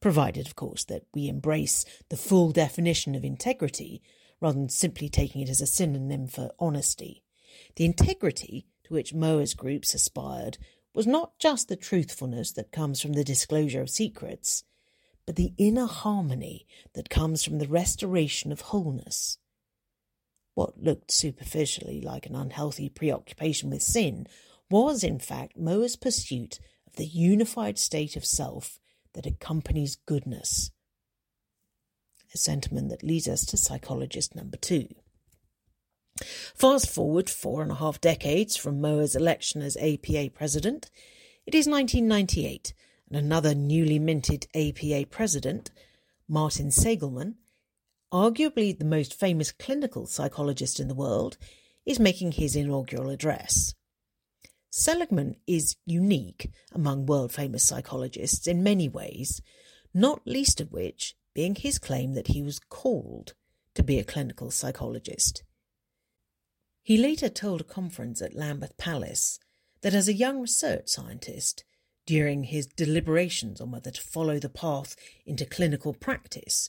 Provided, 0.00 0.46
of 0.46 0.56
course, 0.56 0.84
that 0.84 1.06
we 1.14 1.28
embrace 1.28 1.84
the 2.10 2.16
full 2.16 2.50
definition 2.50 3.14
of 3.14 3.24
integrity 3.24 4.02
rather 4.40 4.58
than 4.58 4.68
simply 4.68 5.08
taking 5.08 5.40
it 5.40 5.48
as 5.48 5.60
a 5.60 5.66
synonym 5.66 6.26
for 6.26 6.50
honesty. 6.58 7.22
The 7.76 7.84
integrity 7.84 8.66
to 8.84 8.94
which 8.94 9.14
Mowrer's 9.14 9.54
groups 9.54 9.94
aspired 9.94 10.58
was 10.92 11.06
not 11.06 11.38
just 11.38 11.68
the 11.68 11.76
truthfulness 11.76 12.52
that 12.52 12.72
comes 12.72 13.00
from 13.00 13.14
the 13.14 13.24
disclosure 13.24 13.80
of 13.80 13.88
secrets, 13.88 14.64
but 15.26 15.36
the 15.36 15.52
inner 15.56 15.86
harmony 15.86 16.66
that 16.94 17.10
comes 17.10 17.42
from 17.42 17.58
the 17.58 17.68
restoration 17.68 18.52
of 18.52 18.60
wholeness. 18.60 19.38
What 20.54 20.82
looked 20.82 21.10
superficially 21.10 22.00
like 22.00 22.26
an 22.26 22.36
unhealthy 22.36 22.88
preoccupation 22.88 23.70
with 23.70 23.82
sin 23.82 24.26
was, 24.70 25.02
in 25.02 25.18
fact, 25.18 25.56
Mowrer's 25.56 25.96
pursuit 25.96 26.60
of 26.86 26.96
the 26.96 27.06
unified 27.06 27.78
state 27.78 28.16
of 28.16 28.24
self 28.24 28.78
that 29.14 29.26
accompanies 29.26 29.96
goodness. 30.06 30.70
A 32.32 32.38
sentiment 32.38 32.90
that 32.90 33.02
leads 33.02 33.28
us 33.28 33.44
to 33.46 33.56
psychologist 33.56 34.34
number 34.34 34.56
two. 34.56 34.88
Fast 36.54 36.88
forward 36.88 37.28
four 37.28 37.62
and 37.62 37.72
a 37.72 37.76
half 37.76 38.00
decades 38.00 38.56
from 38.56 38.80
Mowrer's 38.80 39.16
election 39.16 39.62
as 39.62 39.76
APA 39.76 40.30
president, 40.34 40.90
it 41.46 41.54
is 41.54 41.66
1998, 41.66 42.72
and 43.14 43.24
another 43.24 43.54
newly 43.54 44.00
minted 44.00 44.48
APA 44.56 45.06
president, 45.08 45.70
Martin 46.28 46.72
Seligman, 46.72 47.36
arguably 48.12 48.76
the 48.76 48.84
most 48.84 49.14
famous 49.14 49.52
clinical 49.52 50.04
psychologist 50.04 50.80
in 50.80 50.88
the 50.88 50.96
world, 50.96 51.36
is 51.86 52.00
making 52.00 52.32
his 52.32 52.56
inaugural 52.56 53.10
address. 53.10 53.72
Seligman 54.68 55.36
is 55.46 55.76
unique 55.86 56.50
among 56.72 57.06
world 57.06 57.30
famous 57.30 57.62
psychologists 57.62 58.48
in 58.48 58.64
many 58.64 58.88
ways, 58.88 59.40
not 59.92 60.26
least 60.26 60.60
of 60.60 60.72
which 60.72 61.14
being 61.34 61.54
his 61.54 61.78
claim 61.78 62.14
that 62.14 62.28
he 62.28 62.42
was 62.42 62.58
called 62.58 63.34
to 63.76 63.84
be 63.84 64.00
a 64.00 64.04
clinical 64.04 64.50
psychologist. 64.50 65.44
He 66.82 66.96
later 66.96 67.28
told 67.28 67.60
a 67.60 67.64
conference 67.64 68.20
at 68.20 68.34
Lambeth 68.34 68.76
Palace 68.76 69.38
that 69.82 69.94
as 69.94 70.08
a 70.08 70.12
young 70.12 70.40
research 70.40 70.88
scientist, 70.88 71.62
during 72.06 72.44
his 72.44 72.66
deliberations 72.66 73.60
on 73.60 73.70
whether 73.70 73.90
to 73.90 74.00
follow 74.00 74.38
the 74.38 74.48
path 74.48 74.96
into 75.24 75.46
clinical 75.46 75.94
practice, 75.94 76.68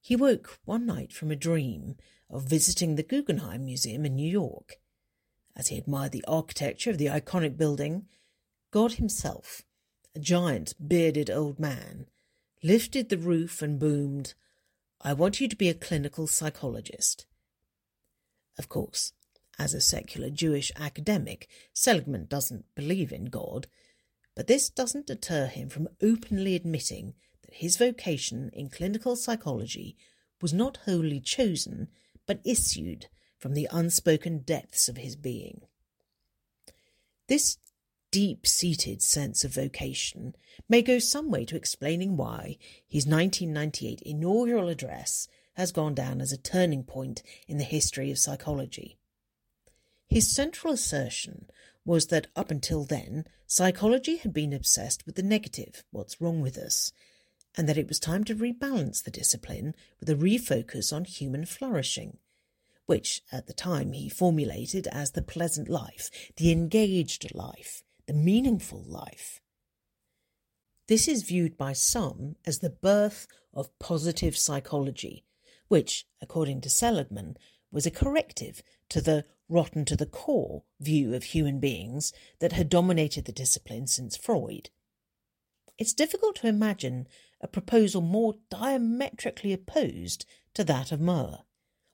he 0.00 0.16
woke 0.16 0.58
one 0.64 0.84
night 0.84 1.12
from 1.12 1.30
a 1.30 1.36
dream 1.36 1.96
of 2.28 2.48
visiting 2.48 2.96
the 2.96 3.02
Guggenheim 3.02 3.64
Museum 3.64 4.04
in 4.04 4.16
New 4.16 4.30
York. 4.30 4.76
As 5.56 5.68
he 5.68 5.78
admired 5.78 6.12
the 6.12 6.24
architecture 6.26 6.90
of 6.90 6.98
the 6.98 7.06
iconic 7.06 7.56
building, 7.56 8.06
God 8.70 8.94
himself, 8.94 9.62
a 10.14 10.18
giant 10.18 10.74
bearded 10.84 11.30
old 11.30 11.60
man, 11.60 12.06
lifted 12.62 13.08
the 13.08 13.18
roof 13.18 13.62
and 13.62 13.78
boomed, 13.78 14.34
I 15.00 15.12
want 15.12 15.40
you 15.40 15.48
to 15.48 15.56
be 15.56 15.68
a 15.68 15.74
clinical 15.74 16.26
psychologist. 16.26 17.26
Of 18.58 18.68
course, 18.68 19.12
as 19.58 19.74
a 19.74 19.80
secular 19.80 20.30
Jewish 20.30 20.72
academic, 20.76 21.48
Seligman 21.72 22.26
doesn't 22.26 22.64
believe 22.74 23.12
in 23.12 23.26
God, 23.26 23.68
but 24.34 24.46
this 24.46 24.68
doesn't 24.68 25.06
deter 25.06 25.46
him 25.46 25.68
from 25.68 25.88
openly 26.02 26.54
admitting 26.54 27.14
that 27.42 27.54
his 27.54 27.76
vocation 27.76 28.50
in 28.52 28.68
clinical 28.68 29.16
psychology 29.16 29.96
was 30.40 30.52
not 30.52 30.78
wholly 30.84 31.20
chosen, 31.20 31.88
but 32.26 32.40
issued 32.44 33.06
from 33.38 33.54
the 33.54 33.68
unspoken 33.70 34.38
depths 34.38 34.88
of 34.88 34.96
his 34.96 35.16
being. 35.16 35.62
This 37.28 37.58
deep 38.10 38.46
seated 38.46 39.02
sense 39.02 39.44
of 39.44 39.54
vocation 39.54 40.36
may 40.68 40.82
go 40.82 40.98
some 40.98 41.30
way 41.30 41.44
to 41.44 41.56
explaining 41.56 42.16
why 42.16 42.58
his 42.86 43.06
1998 43.06 44.00
inaugural 44.02 44.68
address 44.68 45.28
has 45.54 45.72
gone 45.72 45.94
down 45.94 46.20
as 46.20 46.32
a 46.32 46.36
turning 46.36 46.84
point 46.84 47.22
in 47.48 47.58
the 47.58 47.64
history 47.64 48.10
of 48.10 48.18
psychology. 48.18 48.98
His 50.08 50.30
central 50.30 50.72
assertion 50.72 51.46
was 51.84 52.06
that 52.06 52.28
up 52.34 52.50
until 52.50 52.84
then, 52.84 53.24
psychology 53.46 54.16
had 54.16 54.32
been 54.32 54.52
obsessed 54.52 55.04
with 55.06 55.16
the 55.16 55.22
negative, 55.22 55.84
what's 55.90 56.20
wrong 56.20 56.40
with 56.40 56.56
us, 56.56 56.92
and 57.56 57.68
that 57.68 57.78
it 57.78 57.88
was 57.88 57.98
time 57.98 58.24
to 58.24 58.34
rebalance 58.34 59.02
the 59.02 59.10
discipline 59.10 59.74
with 60.00 60.08
a 60.08 60.14
refocus 60.14 60.92
on 60.92 61.04
human 61.04 61.44
flourishing, 61.44 62.18
which 62.86 63.22
at 63.30 63.46
the 63.46 63.52
time 63.52 63.92
he 63.92 64.08
formulated 64.08 64.86
as 64.88 65.12
the 65.12 65.22
pleasant 65.22 65.68
life, 65.68 66.10
the 66.36 66.50
engaged 66.50 67.34
life, 67.34 67.82
the 68.06 68.12
meaningful 68.12 68.82
life. 68.86 69.40
This 70.86 71.08
is 71.08 71.22
viewed 71.22 71.56
by 71.56 71.72
some 71.72 72.36
as 72.44 72.58
the 72.58 72.70
birth 72.70 73.26
of 73.54 73.78
positive 73.78 74.36
psychology, 74.36 75.24
which, 75.68 76.06
according 76.20 76.60
to 76.62 76.70
Seligman, 76.70 77.36
was 77.70 77.86
a 77.86 77.90
corrective 77.90 78.62
to 78.90 79.00
the 79.00 79.24
rotten 79.48 79.84
to 79.84 79.96
the 79.96 80.06
core 80.06 80.62
view 80.80 81.14
of 81.14 81.24
human 81.24 81.60
beings 81.60 82.12
that 82.40 82.52
had 82.52 82.68
dominated 82.68 83.24
the 83.24 83.32
discipline 83.32 83.86
since 83.86 84.16
Freud. 84.16 84.70
It's 85.78 85.92
difficult 85.92 86.36
to 86.36 86.48
imagine 86.48 87.08
a 87.40 87.48
proposal 87.48 88.00
more 88.00 88.34
diametrically 88.50 89.52
opposed 89.52 90.24
to 90.54 90.64
that 90.64 90.92
of 90.92 91.00
Mowrer. 91.00 91.40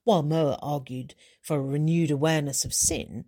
While 0.05 0.23
Mowrer 0.23 0.57
argued 0.63 1.15
for 1.41 1.57
a 1.57 1.63
renewed 1.63 2.11
awareness 2.11 2.65
of 2.65 2.75
sin, 2.75 3.27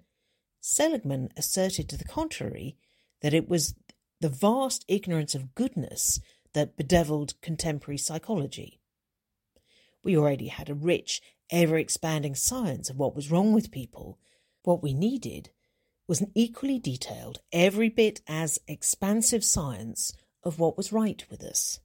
Seligman 0.60 1.30
asserted 1.36 1.88
to 1.88 1.96
the 1.96 2.04
contrary 2.04 2.76
that 3.20 3.34
it 3.34 3.48
was 3.48 3.74
the 4.20 4.28
vast 4.28 4.84
ignorance 4.88 5.34
of 5.34 5.54
goodness 5.54 6.20
that 6.52 6.76
bedeviled 6.76 7.34
contemporary 7.40 7.98
psychology. 7.98 8.80
We 10.04 10.16
already 10.16 10.48
had 10.48 10.68
a 10.68 10.74
rich 10.74 11.20
ever 11.52 11.78
expanding 11.78 12.34
science 12.34 12.90
of 12.90 12.96
what 12.96 13.14
was 13.14 13.30
wrong 13.30 13.52
with 13.52 13.70
people, 13.70 14.18
what 14.62 14.82
we 14.82 14.94
needed 14.94 15.50
was 16.08 16.20
an 16.20 16.32
equally 16.34 16.78
detailed, 16.78 17.40
every 17.52 17.88
bit 17.88 18.20
as 18.26 18.58
expansive 18.66 19.44
science 19.44 20.12
of 20.42 20.58
what 20.58 20.76
was 20.76 20.92
right 20.92 21.24
with 21.30 21.42
us. 21.44 21.78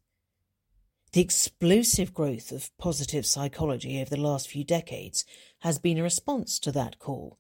The 1.12 1.21
explosive 1.21 2.13
growth 2.13 2.51
of 2.51 2.75
positive 2.77 3.25
psychology 3.25 4.01
over 4.01 4.10
the 4.10 4.21
last 4.21 4.49
few 4.49 4.63
decades 4.63 5.23
has 5.60 5.80
been 5.80 5.97
a 5.97 6.03
response 6.03 6.60
to 6.60 6.71
that 6.73 6.99
call 6.99 7.38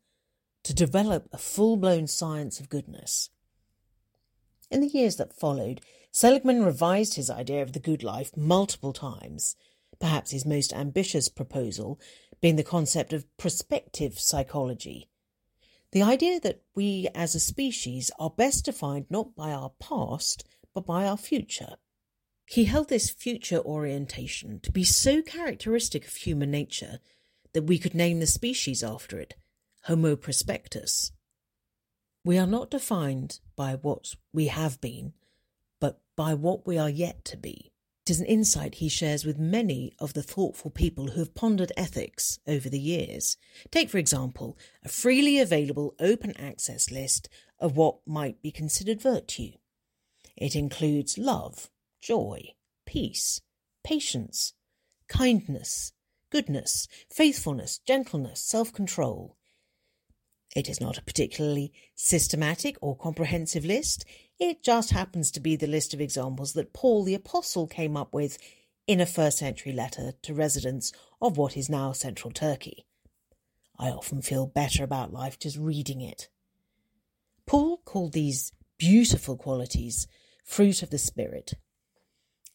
to 0.63 0.73
develop 0.73 1.27
a 1.31 1.37
full 1.37 1.77
blown 1.77 2.07
science 2.07 2.59
of 2.59 2.69
goodness. 2.69 3.29
In 4.69 4.81
the 4.81 4.87
years 4.87 5.15
that 5.15 5.33
followed, 5.33 5.81
Seligman 6.11 6.63
revised 6.63 7.15
his 7.15 7.29
idea 7.29 7.61
of 7.61 7.73
the 7.73 7.79
good 7.79 8.03
life 8.03 8.35
multiple 8.35 8.93
times 8.93 9.55
perhaps 9.99 10.31
his 10.31 10.45
most 10.45 10.73
ambitious 10.73 11.29
proposal 11.29 11.99
being 12.41 12.55
the 12.55 12.63
concept 12.63 13.13
of 13.13 13.25
prospective 13.37 14.19
psychology. 14.19 15.09
The 15.91 16.03
idea 16.03 16.39
that 16.41 16.61
we 16.75 17.07
as 17.15 17.33
a 17.33 17.39
species 17.39 18.11
are 18.19 18.29
best 18.29 18.65
defined 18.65 19.05
not 19.09 19.35
by 19.35 19.51
our 19.51 19.71
past, 19.79 20.43
but 20.73 20.85
by 20.85 21.07
our 21.07 21.17
future. 21.17 21.75
He 22.45 22.65
held 22.65 22.89
this 22.89 23.09
future 23.09 23.59
orientation 23.59 24.59
to 24.61 24.71
be 24.71 24.83
so 24.83 25.21
characteristic 25.21 26.05
of 26.05 26.13
human 26.13 26.51
nature 26.51 26.99
that 27.53 27.63
we 27.63 27.77
could 27.77 27.95
name 27.95 28.19
the 28.19 28.27
species 28.27 28.83
after 28.83 29.19
it, 29.19 29.35
Homo 29.83 30.15
prospectus. 30.15 31.11
We 32.23 32.37
are 32.37 32.47
not 32.47 32.69
defined 32.69 33.39
by 33.55 33.75
what 33.75 34.13
we 34.33 34.47
have 34.47 34.79
been, 34.81 35.13
but 35.79 36.01
by 36.15 36.33
what 36.33 36.67
we 36.67 36.77
are 36.77 36.89
yet 36.89 37.23
to 37.25 37.37
be. 37.37 37.71
It 38.07 38.11
is 38.11 38.21
an 38.21 38.27
insight 38.27 38.75
he 38.75 38.87
shares 38.87 39.25
with 39.25 39.37
many 39.37 39.91
of 39.99 40.13
the 40.13 40.23
thoughtful 40.23 40.71
people 40.71 41.07
who 41.07 41.19
have 41.19 41.35
pondered 41.35 41.73
ethics 41.75 42.39
over 42.47 42.69
the 42.69 42.79
years. 42.79 43.35
Take, 43.69 43.89
for 43.89 43.97
example, 43.97 44.57
a 44.81 44.87
freely 44.87 45.39
available 45.39 45.93
open 45.99 46.31
access 46.37 46.89
list 46.89 47.27
of 47.59 47.75
what 47.75 47.97
might 48.07 48.41
be 48.41 48.49
considered 48.49 49.01
virtue. 49.01 49.51
It 50.37 50.55
includes 50.55 51.17
love, 51.17 51.69
joy, 51.99 52.53
peace, 52.85 53.41
patience, 53.83 54.53
kindness, 55.09 55.91
goodness, 56.31 56.87
faithfulness, 57.11 57.77
gentleness, 57.79 58.39
self 58.39 58.71
control. 58.71 59.35
It 60.55 60.69
is 60.69 60.79
not 60.79 60.97
a 60.97 61.03
particularly 61.03 61.73
systematic 61.93 62.77
or 62.79 62.95
comprehensive 62.95 63.65
list. 63.65 64.05
It 64.39 64.61
just 64.61 64.91
happens 64.91 65.31
to 65.31 65.39
be 65.39 65.55
the 65.55 65.65
list 65.67 65.93
of 65.93 66.01
examples 66.01 66.53
that 66.53 66.73
Paul 66.73 67.03
the 67.03 67.15
Apostle 67.15 67.65
came 67.65 67.97
up 67.97 68.13
with 68.13 68.37
in 68.85 69.01
a 69.01 69.05
first 69.05 69.39
century 69.39 69.73
letter 69.73 70.13
to 70.21 70.33
residents 70.33 70.93
of 71.19 71.37
what 71.37 71.57
is 71.57 71.69
now 71.69 71.91
central 71.91 72.31
Turkey. 72.31 72.85
I 73.79 73.89
often 73.89 74.21
feel 74.21 74.45
better 74.45 74.83
about 74.83 75.11
life 75.11 75.39
just 75.39 75.57
reading 75.57 76.01
it. 76.01 76.29
Paul 77.47 77.77
called 77.77 78.13
these 78.13 78.51
beautiful 78.77 79.37
qualities 79.37 80.07
fruit 80.43 80.83
of 80.83 80.91
the 80.91 80.97
Spirit. 80.97 81.53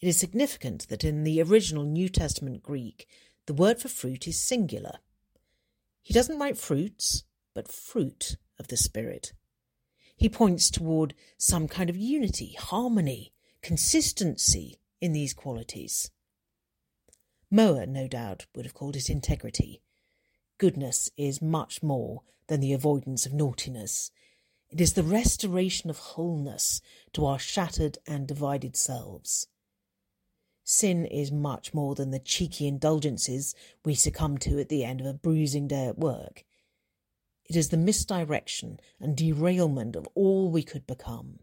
It 0.00 0.08
is 0.08 0.18
significant 0.18 0.88
that 0.88 1.04
in 1.04 1.24
the 1.24 1.42
original 1.42 1.84
New 1.84 2.08
Testament 2.08 2.62
Greek, 2.62 3.06
the 3.46 3.54
word 3.54 3.80
for 3.80 3.88
fruit 3.88 4.26
is 4.28 4.40
singular. 4.40 4.98
He 6.00 6.14
doesn't 6.14 6.38
write 6.38 6.58
fruits, 6.58 7.24
but 7.54 7.70
fruit 7.70 8.36
of 8.58 8.68
the 8.68 8.76
Spirit. 8.76 9.32
He 10.22 10.28
points 10.28 10.70
toward 10.70 11.14
some 11.36 11.66
kind 11.66 11.90
of 11.90 11.96
unity, 11.96 12.54
harmony, 12.56 13.32
consistency 13.60 14.78
in 15.00 15.12
these 15.12 15.34
qualities. 15.34 16.12
Mowrer, 17.50 17.86
no 17.86 18.06
doubt, 18.06 18.46
would 18.54 18.64
have 18.64 18.72
called 18.72 18.94
it 18.94 19.10
integrity. 19.10 19.82
Goodness 20.58 21.10
is 21.16 21.42
much 21.42 21.82
more 21.82 22.22
than 22.46 22.60
the 22.60 22.72
avoidance 22.72 23.26
of 23.26 23.32
naughtiness. 23.32 24.12
It 24.70 24.80
is 24.80 24.92
the 24.92 25.02
restoration 25.02 25.90
of 25.90 25.98
wholeness 25.98 26.80
to 27.14 27.26
our 27.26 27.40
shattered 27.40 27.98
and 28.06 28.28
divided 28.28 28.76
selves. 28.76 29.48
Sin 30.62 31.04
is 31.04 31.32
much 31.32 31.74
more 31.74 31.96
than 31.96 32.12
the 32.12 32.20
cheeky 32.20 32.68
indulgences 32.68 33.56
we 33.84 33.96
succumb 33.96 34.38
to 34.38 34.60
at 34.60 34.68
the 34.68 34.84
end 34.84 35.00
of 35.00 35.06
a 35.08 35.14
bruising 35.14 35.66
day 35.66 35.88
at 35.88 35.98
work. 35.98 36.44
It 37.52 37.56
is 37.56 37.68
the 37.68 37.76
misdirection 37.76 38.80
and 38.98 39.14
derailment 39.14 39.94
of 39.94 40.08
all 40.14 40.50
we 40.50 40.62
could 40.62 40.86
become. 40.86 41.40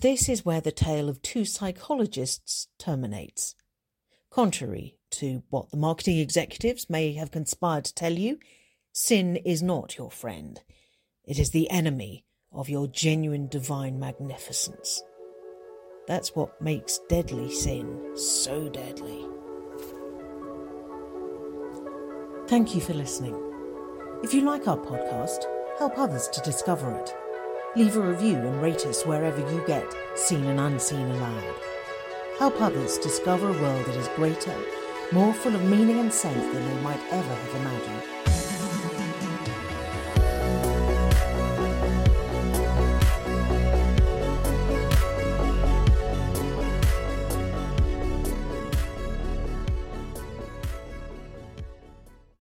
This 0.00 0.26
is 0.26 0.42
where 0.42 0.62
the 0.62 0.72
tale 0.72 1.10
of 1.10 1.20
two 1.20 1.44
psychologists 1.44 2.68
terminates. 2.78 3.54
Contrary 4.30 4.96
to 5.10 5.42
what 5.50 5.70
the 5.70 5.76
marketing 5.76 6.16
executives 6.16 6.88
may 6.88 7.12
have 7.12 7.30
conspired 7.30 7.84
to 7.84 7.94
tell 7.94 8.14
you, 8.14 8.38
sin 8.94 9.36
is 9.36 9.62
not 9.62 9.98
your 9.98 10.10
friend. 10.10 10.62
It 11.26 11.38
is 11.38 11.50
the 11.50 11.68
enemy 11.68 12.24
of 12.50 12.70
your 12.70 12.86
genuine 12.86 13.48
divine 13.48 14.00
magnificence. 14.00 15.02
That's 16.06 16.34
what 16.34 16.58
makes 16.58 17.00
deadly 17.10 17.52
sin 17.52 18.16
so 18.16 18.70
deadly. 18.70 19.26
Thank 22.48 22.74
you 22.74 22.80
for 22.80 22.94
listening. 22.94 23.51
If 24.22 24.32
you 24.32 24.42
like 24.42 24.68
our 24.68 24.76
podcast, 24.76 25.46
help 25.78 25.98
others 25.98 26.28
to 26.28 26.40
discover 26.42 26.94
it. 26.94 27.12
Leave 27.74 27.96
a 27.96 28.00
review 28.00 28.36
and 28.36 28.62
rate 28.62 28.86
us 28.86 29.04
wherever 29.04 29.40
you 29.40 29.64
get 29.66 29.84
Seen 30.14 30.44
and 30.44 30.60
Unseen 30.60 31.10
Aloud. 31.10 31.54
Help 32.38 32.60
others 32.60 32.98
discover 32.98 33.48
a 33.48 33.60
world 33.60 33.84
that 33.84 33.96
is 33.96 34.06
greater, 34.14 34.56
more 35.10 35.34
full 35.34 35.56
of 35.56 35.64
meaning 35.64 35.98
and 35.98 36.12
sense 36.12 36.54
than 36.54 36.64
they 36.64 36.82
might 36.82 37.00
ever 37.10 37.34
have 37.34 37.60
imagined. 37.62 38.21